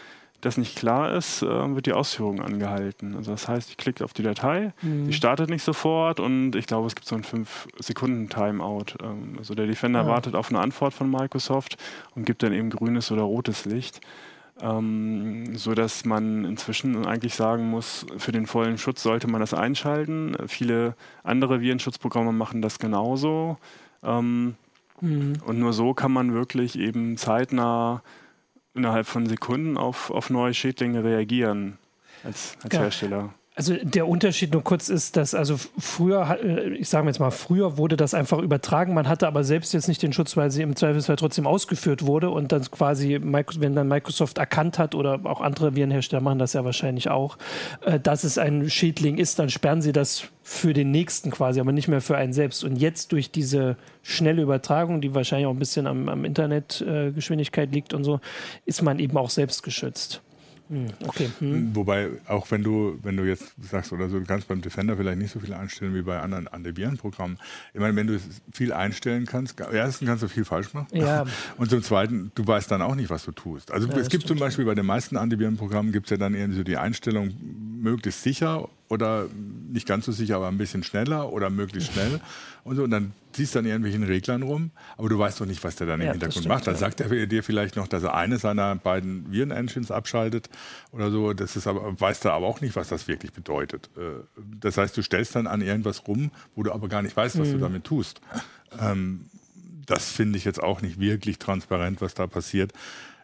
[0.41, 3.15] das nicht klar ist, äh, wird die Ausführung angehalten.
[3.15, 5.07] Also das heißt, ich klicke auf die Datei, mhm.
[5.07, 8.97] die startet nicht sofort und ich glaube, es gibt so ein 5-Sekunden-Timeout.
[9.01, 10.07] Ähm, also der Defender ja.
[10.07, 11.77] wartet auf eine Antwort von Microsoft
[12.15, 14.01] und gibt dann eben grünes oder rotes Licht.
[14.61, 19.53] Ähm, so dass man inzwischen eigentlich sagen muss, für den vollen Schutz sollte man das
[19.53, 20.35] einschalten.
[20.47, 23.57] Viele andere Virenschutzprogramme machen das genauso.
[24.01, 24.55] Ähm,
[25.01, 25.33] mhm.
[25.45, 28.01] Und nur so kann man wirklich eben zeitnah
[28.75, 31.77] innerhalb von Sekunden auf, auf neue Schädlinge reagieren
[32.23, 32.81] als, als ja.
[32.81, 33.33] Hersteller.
[33.57, 37.77] Also der Unterschied nur kurz ist, dass also früher, äh, ich sage jetzt mal, früher
[37.77, 40.75] wurde das einfach übertragen, man hatte aber selbst jetzt nicht den Schutz, weil sie im
[40.75, 45.73] Zweifelsfall trotzdem ausgeführt wurde und dann quasi, wenn dann Microsoft erkannt hat oder auch andere
[45.73, 47.37] Virenhersteller machen das ja wahrscheinlich auch,
[47.85, 51.71] äh, dass es ein Schädling ist, dann sperren sie das für den nächsten quasi, aber
[51.71, 52.65] nicht mehr für einen selbst.
[52.65, 57.93] Und jetzt durch diese schnelle Übertragung, die wahrscheinlich auch ein bisschen am, am Internetgeschwindigkeit liegt
[57.93, 58.19] und so,
[58.65, 60.21] ist man eben auch selbst geschützt.
[60.69, 61.29] Hm, okay.
[61.39, 61.75] Hm.
[61.75, 65.19] Wobei, auch wenn du, wenn du jetzt sagst oder so, du kannst beim Defender vielleicht
[65.19, 67.37] nicht so viel einstellen wie bei anderen Antivirenprogrammen.
[67.73, 68.19] Ich meine, wenn du
[68.51, 70.87] viel einstellen kannst, erstens kannst du viel falsch machen.
[70.91, 71.25] Ja.
[71.57, 73.71] Und zum Zweiten, du weißt dann auch nicht, was du tust.
[73.71, 76.51] Also ja, es gibt zum Beispiel bei den meisten Antivirenprogrammen gibt es ja dann eher
[76.51, 77.33] so die Einstellung,
[77.81, 79.27] möglichst sicher oder
[79.71, 82.19] nicht ganz so sicher, aber ein bisschen schneller oder möglichst schnell
[82.63, 82.83] und so.
[82.83, 85.87] Und dann ziehst du an irgendwelchen Reglern rum, aber du weißt doch nicht, was der
[85.87, 86.67] dann im ja, Hintergrund stimmt, macht.
[86.67, 86.79] Dann ja.
[86.79, 90.49] sagt er dir vielleicht noch, dass er eine seiner beiden Viren-Engines abschaltet
[90.91, 91.33] oder so.
[91.33, 93.89] Das ist aber, weißt du aber auch nicht, was das wirklich bedeutet.
[93.97, 94.23] Äh,
[94.59, 97.47] das heißt, du stellst dann an irgendwas rum, wo du aber gar nicht weißt, was
[97.49, 97.53] mhm.
[97.53, 98.21] du damit tust.
[98.79, 99.25] Ähm,
[99.85, 102.73] das finde ich jetzt auch nicht wirklich transparent, was da passiert.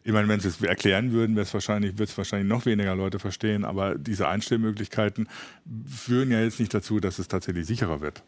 [0.03, 3.65] Ich meine, wenn sie es erklären würden, wird es wahrscheinlich, wahrscheinlich noch weniger Leute verstehen.
[3.65, 5.27] Aber diese Einstellmöglichkeiten
[5.85, 8.23] führen ja jetzt nicht dazu, dass es tatsächlich sicherer wird.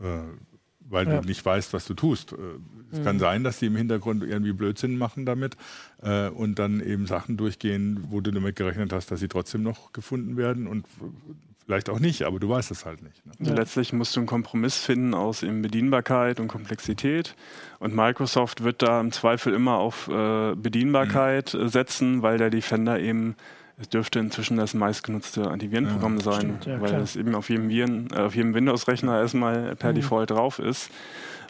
[0.00, 0.20] Äh,
[0.88, 1.20] weil ja.
[1.20, 2.32] du nicht weißt, was du tust.
[2.32, 2.36] Äh,
[2.92, 3.04] es mhm.
[3.04, 5.56] kann sein, dass die im Hintergrund irgendwie Blödsinn machen damit
[6.02, 9.92] äh, und dann eben Sachen durchgehen, wo du damit gerechnet hast, dass sie trotzdem noch
[9.92, 10.86] gefunden werden und
[11.66, 13.26] vielleicht auch nicht, aber du weißt es halt nicht.
[13.26, 13.54] Ne?
[13.54, 17.34] Letztlich musst du einen Kompromiss finden aus eben Bedienbarkeit und Komplexität
[17.80, 21.68] und Microsoft wird da im Zweifel immer auf äh, Bedienbarkeit mhm.
[21.68, 23.34] setzen, weil der Defender eben
[23.78, 27.68] es dürfte inzwischen das meistgenutzte Antivirenprogramm ja, sein, stimmt, ja, weil es eben auf jedem,
[27.68, 29.96] Viren, äh, auf jedem Windows-Rechner erstmal per mhm.
[29.96, 30.90] Default drauf ist.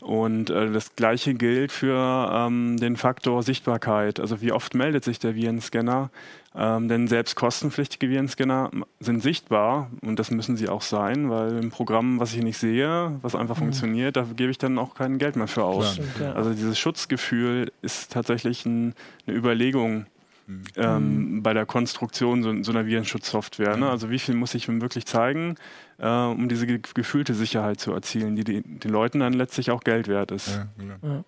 [0.03, 4.21] Und äh, das gleiche gilt für ähm, den Faktor Sichtbarkeit.
[4.21, 6.11] Also wie oft meldet sich der Virenscanner?
[6.55, 11.71] Ähm, denn selbst kostenpflichtige Virenscanner sind sichtbar und das müssen sie auch sein, weil im
[11.71, 13.61] Programm, was ich nicht sehe, was einfach mhm.
[13.61, 15.95] funktioniert, da gebe ich dann auch kein Geld mehr für aus.
[15.95, 16.33] Stimmt, ja.
[16.33, 18.95] Also dieses Schutzgefühl ist tatsächlich ein,
[19.27, 20.07] eine Überlegung
[20.47, 20.63] mhm.
[20.77, 23.77] ähm, bei der Konstruktion so, so einer Virenschutzsoftware.
[23.77, 23.89] Ne?
[23.89, 25.57] Also wie viel muss ich wirklich zeigen,
[25.99, 29.83] äh, um diese ge gefühlte Sicherheit zu erzielen, die, die den Leuten dann letztlich auch
[29.83, 30.49] Geld wert ist.
[30.49, 31.25] Ja, genau.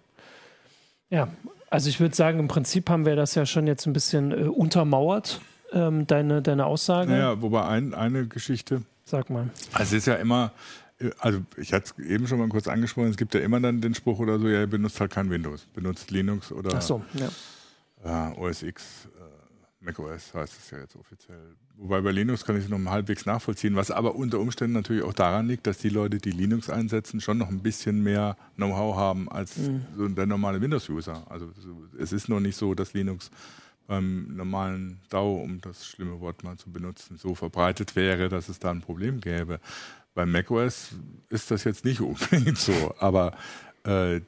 [1.10, 1.28] ja.
[1.70, 4.48] also ich würde sagen, im Prinzip haben wir das ja schon jetzt ein bisschen äh,
[4.48, 5.40] untermauert,
[5.72, 7.16] ähm, deine, deine Aussage.
[7.16, 8.82] Ja, wobei ein, eine Geschichte.
[9.04, 9.48] Sag mal.
[9.72, 10.52] Also es ist ja immer,
[10.98, 13.80] äh, also ich hatte es eben schon mal kurz angesprochen, es gibt ja immer dann
[13.80, 17.02] den Spruch oder so, ja, ihr benutzt halt kein Windows, benutzt Linux oder Ach so,
[17.14, 17.28] ja
[18.04, 21.54] äh, OS X, äh, macOS heißt es ja jetzt offiziell.
[21.76, 25.04] Wobei bei Linux kann ich es noch mal halbwegs nachvollziehen, was aber unter Umständen natürlich
[25.04, 28.96] auch daran liegt, dass die Leute, die Linux einsetzen, schon noch ein bisschen mehr Know-how
[28.96, 29.86] haben als mhm.
[29.96, 31.24] so der normale Windows-User.
[31.30, 31.50] Also
[31.98, 33.30] es ist noch nicht so, dass Linux
[33.86, 38.58] beim normalen DAO, um das schlimme Wort mal zu benutzen, so verbreitet wäre, dass es
[38.58, 39.60] da ein Problem gäbe.
[40.14, 40.90] Bei macOS
[41.30, 43.36] ist das jetzt nicht unbedingt so, aber
[43.84, 44.20] äh,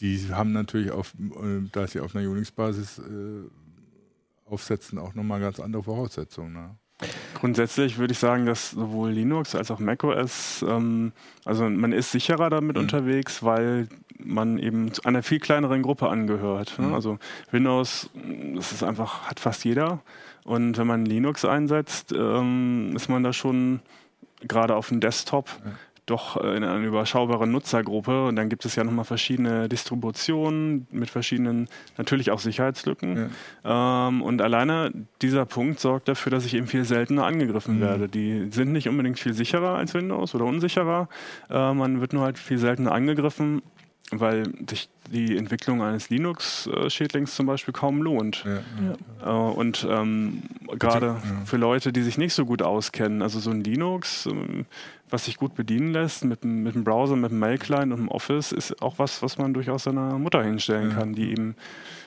[0.00, 5.60] die haben natürlich, auf, äh, da sie auf einer Unix-Basis äh, aufsetzen, auch nochmal ganz
[5.60, 6.52] andere Voraussetzungen.
[6.52, 6.76] Ne?
[7.34, 11.12] Grundsätzlich würde ich sagen, dass sowohl Linux als auch macOS, ähm,
[11.44, 12.82] also man ist sicherer damit mhm.
[12.82, 13.88] unterwegs, weil
[14.18, 16.78] man eben einer viel kleineren Gruppe angehört.
[16.78, 16.88] Ne?
[16.88, 16.94] Mhm.
[16.94, 17.18] Also
[17.50, 18.10] Windows,
[18.54, 20.00] das ist einfach, hat fast jeder.
[20.44, 23.80] Und wenn man Linux einsetzt, ähm, ist man da schon
[24.42, 25.72] gerade auf dem Desktop ja
[26.06, 28.26] doch äh, in einer überschaubaren Nutzergruppe.
[28.26, 33.30] Und dann gibt es ja nochmal verschiedene Distributionen mit verschiedenen, natürlich auch Sicherheitslücken.
[33.64, 34.08] Ja.
[34.08, 34.92] Ähm, und alleine
[35.22, 37.82] dieser Punkt sorgt dafür, dass ich eben viel seltener angegriffen mhm.
[37.82, 38.08] werde.
[38.08, 41.08] Die sind nicht unbedingt viel sicherer als Windows oder unsicherer.
[41.50, 43.62] Äh, man wird nur halt viel seltener angegriffen
[44.10, 48.44] weil sich die Entwicklung eines Linux-Schädlings zum Beispiel kaum lohnt.
[48.44, 48.60] Ja,
[49.22, 49.50] ja.
[49.50, 50.42] Äh, und ähm,
[50.78, 51.22] gerade ja.
[51.44, 54.66] für Leute, die sich nicht so gut auskennen, also so ein Linux, ähm,
[55.10, 58.52] was sich gut bedienen lässt mit, mit dem Browser, mit dem Mail-Client und dem Office,
[58.52, 61.54] ist auch was, was man durchaus seiner Mutter hinstellen kann, die eben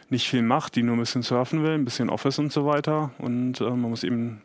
[0.09, 3.11] nicht viel macht, die nur ein bisschen surfen will, ein bisschen Office und so weiter.
[3.19, 4.41] Und äh, man muss eben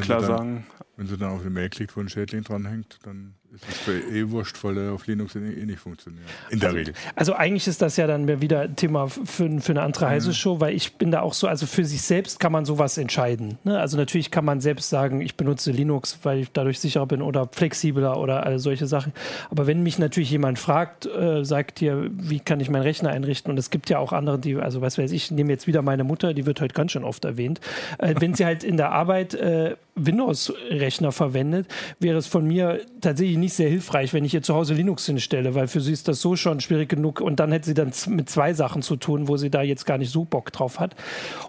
[0.00, 0.66] klar sagen.
[0.96, 3.98] Wenn sie dann auf die Mail klickt, wo ein Schädling dranhängt, dann ist es für
[3.98, 6.24] eh wurscht, weil der auf Linux eh nicht funktioniert.
[6.50, 6.94] In der also, Regel.
[7.14, 10.32] Also eigentlich ist das ja dann wieder Thema für, für eine andere heiße mhm.
[10.34, 13.58] Show, weil ich bin da auch so, also für sich selbst kann man sowas entscheiden.
[13.62, 13.78] Ne?
[13.78, 17.48] Also natürlich kann man selbst sagen, ich benutze Linux, weil ich dadurch sicherer bin oder
[17.50, 19.12] flexibler oder all solche Sachen.
[19.50, 23.50] Aber wenn mich natürlich jemand fragt, äh, sagt hier, wie kann ich meinen Rechner einrichten?
[23.50, 26.02] Und es gibt ja auch andere, die, also was weiß ich, nehme jetzt wieder meine
[26.02, 27.60] Mutter, die wird heute ganz schön oft erwähnt.
[27.98, 31.68] Äh, wenn sie halt in der Arbeit äh, Windows-Rechner verwendet,
[32.00, 35.54] wäre es von mir tatsächlich nicht sehr hilfreich, wenn ich ihr zu Hause Linux hinstelle,
[35.54, 38.28] weil für sie ist das so schon schwierig genug und dann hätte sie dann mit
[38.28, 40.96] zwei Sachen zu tun, wo sie da jetzt gar nicht so Bock drauf hat.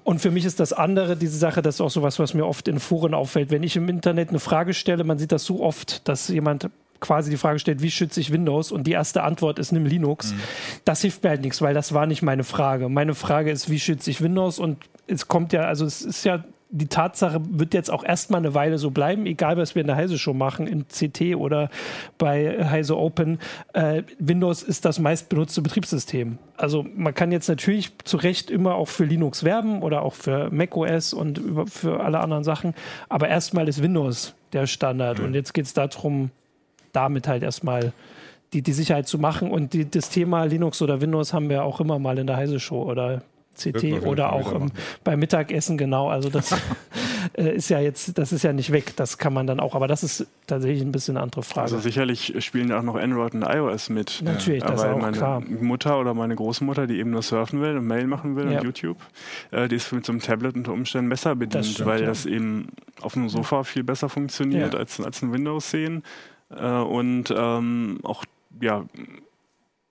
[0.04, 2.68] Und für mich ist das andere, diese Sache, das ist auch sowas, was mir oft
[2.68, 3.50] in Foren auffällt.
[3.50, 6.70] Wenn ich im Internet eine Frage stelle, man sieht das so oft, dass jemand
[7.00, 8.72] quasi die Frage stellt, wie schütze ich Windows?
[8.72, 10.34] Und die erste Antwort ist, nimm Linux.
[10.34, 10.40] Mhm.
[10.86, 12.90] Das hilft mir halt nichts, weil das war nicht meine Frage.
[12.90, 14.60] Meine Frage ist, wie schütze ich Windows?
[14.60, 14.78] Und
[15.08, 18.78] es kommt ja, also es ist ja die Tatsache wird jetzt auch erstmal eine Weile
[18.78, 21.70] so bleiben, egal was wir in der Heise Show machen, im CT oder
[22.18, 23.40] bei Heise Open.
[23.74, 26.38] Äh, Windows ist das meistbenutzte Betriebssystem.
[26.58, 30.50] Also man kann jetzt natürlich zu Recht immer auch für Linux werben oder auch für
[30.50, 32.74] macOS und für alle anderen Sachen,
[33.10, 35.26] aber erstmal ist Windows der Standard mhm.
[35.26, 36.32] und jetzt geht es darum,
[36.92, 37.94] damit halt erstmal
[38.54, 41.80] die, die Sicherheit zu machen und die, das Thema Linux oder Windows haben wir auch
[41.80, 43.22] immer mal in der Heise Show oder
[43.56, 44.72] CT oder auch ähm,
[45.04, 46.10] beim Mittagessen, genau.
[46.10, 46.52] Also das
[47.38, 49.88] äh, ist ja jetzt, das ist ja nicht weg, das kann man dann auch, aber
[49.88, 51.64] das ist tatsächlich ein bisschen eine andere Frage.
[51.64, 54.22] Also sicherlich spielen auch noch Android und iOS mit.
[54.24, 54.70] Natürlich, ja.
[54.70, 55.42] das ist auch meine klar.
[55.42, 58.60] Mutter oder meine Großmutter, die eben nur surfen will und Mail machen will ja.
[58.60, 58.98] und YouTube,
[59.52, 62.08] äh, die ist mit so einem Tablet unter Umständen besser bedient, stimmt, weil ja.
[62.08, 62.68] das eben
[63.02, 66.04] auf dem Sofa viel besser funktioniert als, als ein Windows 10
[66.50, 68.24] äh, und ähm, auch
[68.62, 68.86] ja,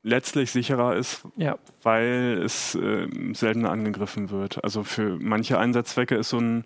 [0.05, 1.59] letztlich sicherer ist, ja.
[1.83, 4.63] weil es äh, seltener angegriffen wird.
[4.63, 6.65] Also für manche Einsatzzwecke ist so ein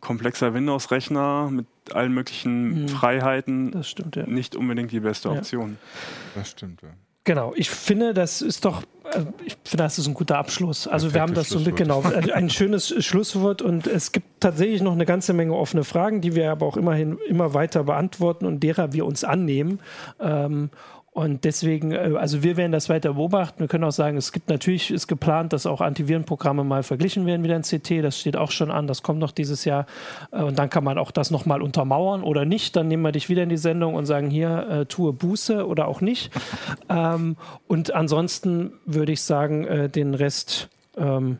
[0.00, 2.88] komplexer Windows-Rechner mit allen möglichen mhm.
[2.88, 4.26] Freiheiten stimmt, ja.
[4.26, 5.78] nicht unbedingt die beste Option.
[6.34, 6.88] Das stimmt, ja.
[7.24, 8.82] Genau, ich finde, das ist doch,
[9.12, 10.88] äh, ich finde, das ist ein guter Abschluss.
[10.88, 14.92] Also wir haben das so mit, genau, ein schönes Schlusswort und es gibt tatsächlich noch
[14.92, 18.94] eine ganze Menge offene Fragen, die wir aber auch immerhin immer weiter beantworten und derer
[18.94, 19.80] wir uns annehmen.
[20.20, 20.70] Ähm,
[21.18, 23.58] und deswegen, äh, also wir werden das weiter beobachten.
[23.58, 27.42] Wir können auch sagen, es gibt natürlich, ist geplant, dass auch Antivirenprogramme mal verglichen werden
[27.42, 28.04] wieder in CT.
[28.04, 29.86] Das steht auch schon an, das kommt noch dieses Jahr.
[30.30, 32.76] Äh, und dann kann man auch das nochmal untermauern oder nicht.
[32.76, 35.88] Dann nehmen wir dich wieder in die Sendung und sagen, hier, äh, tue Buße oder
[35.88, 36.30] auch nicht.
[36.88, 41.38] ähm, und ansonsten würde ich sagen, äh, den Rest ähm,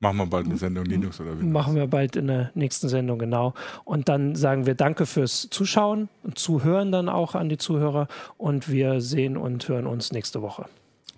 [0.00, 1.52] Machen wir bald eine Sendung Linux oder Windows.
[1.52, 3.54] Machen wir bald in der nächsten Sendung, genau.
[3.84, 8.06] Und dann sagen wir Danke fürs Zuschauen und Zuhören dann auch an die Zuhörer.
[8.36, 10.66] Und wir sehen und hören uns nächste Woche.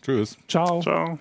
[0.00, 0.38] Tschüss.
[0.48, 0.80] Ciao.
[0.80, 1.18] Ciao.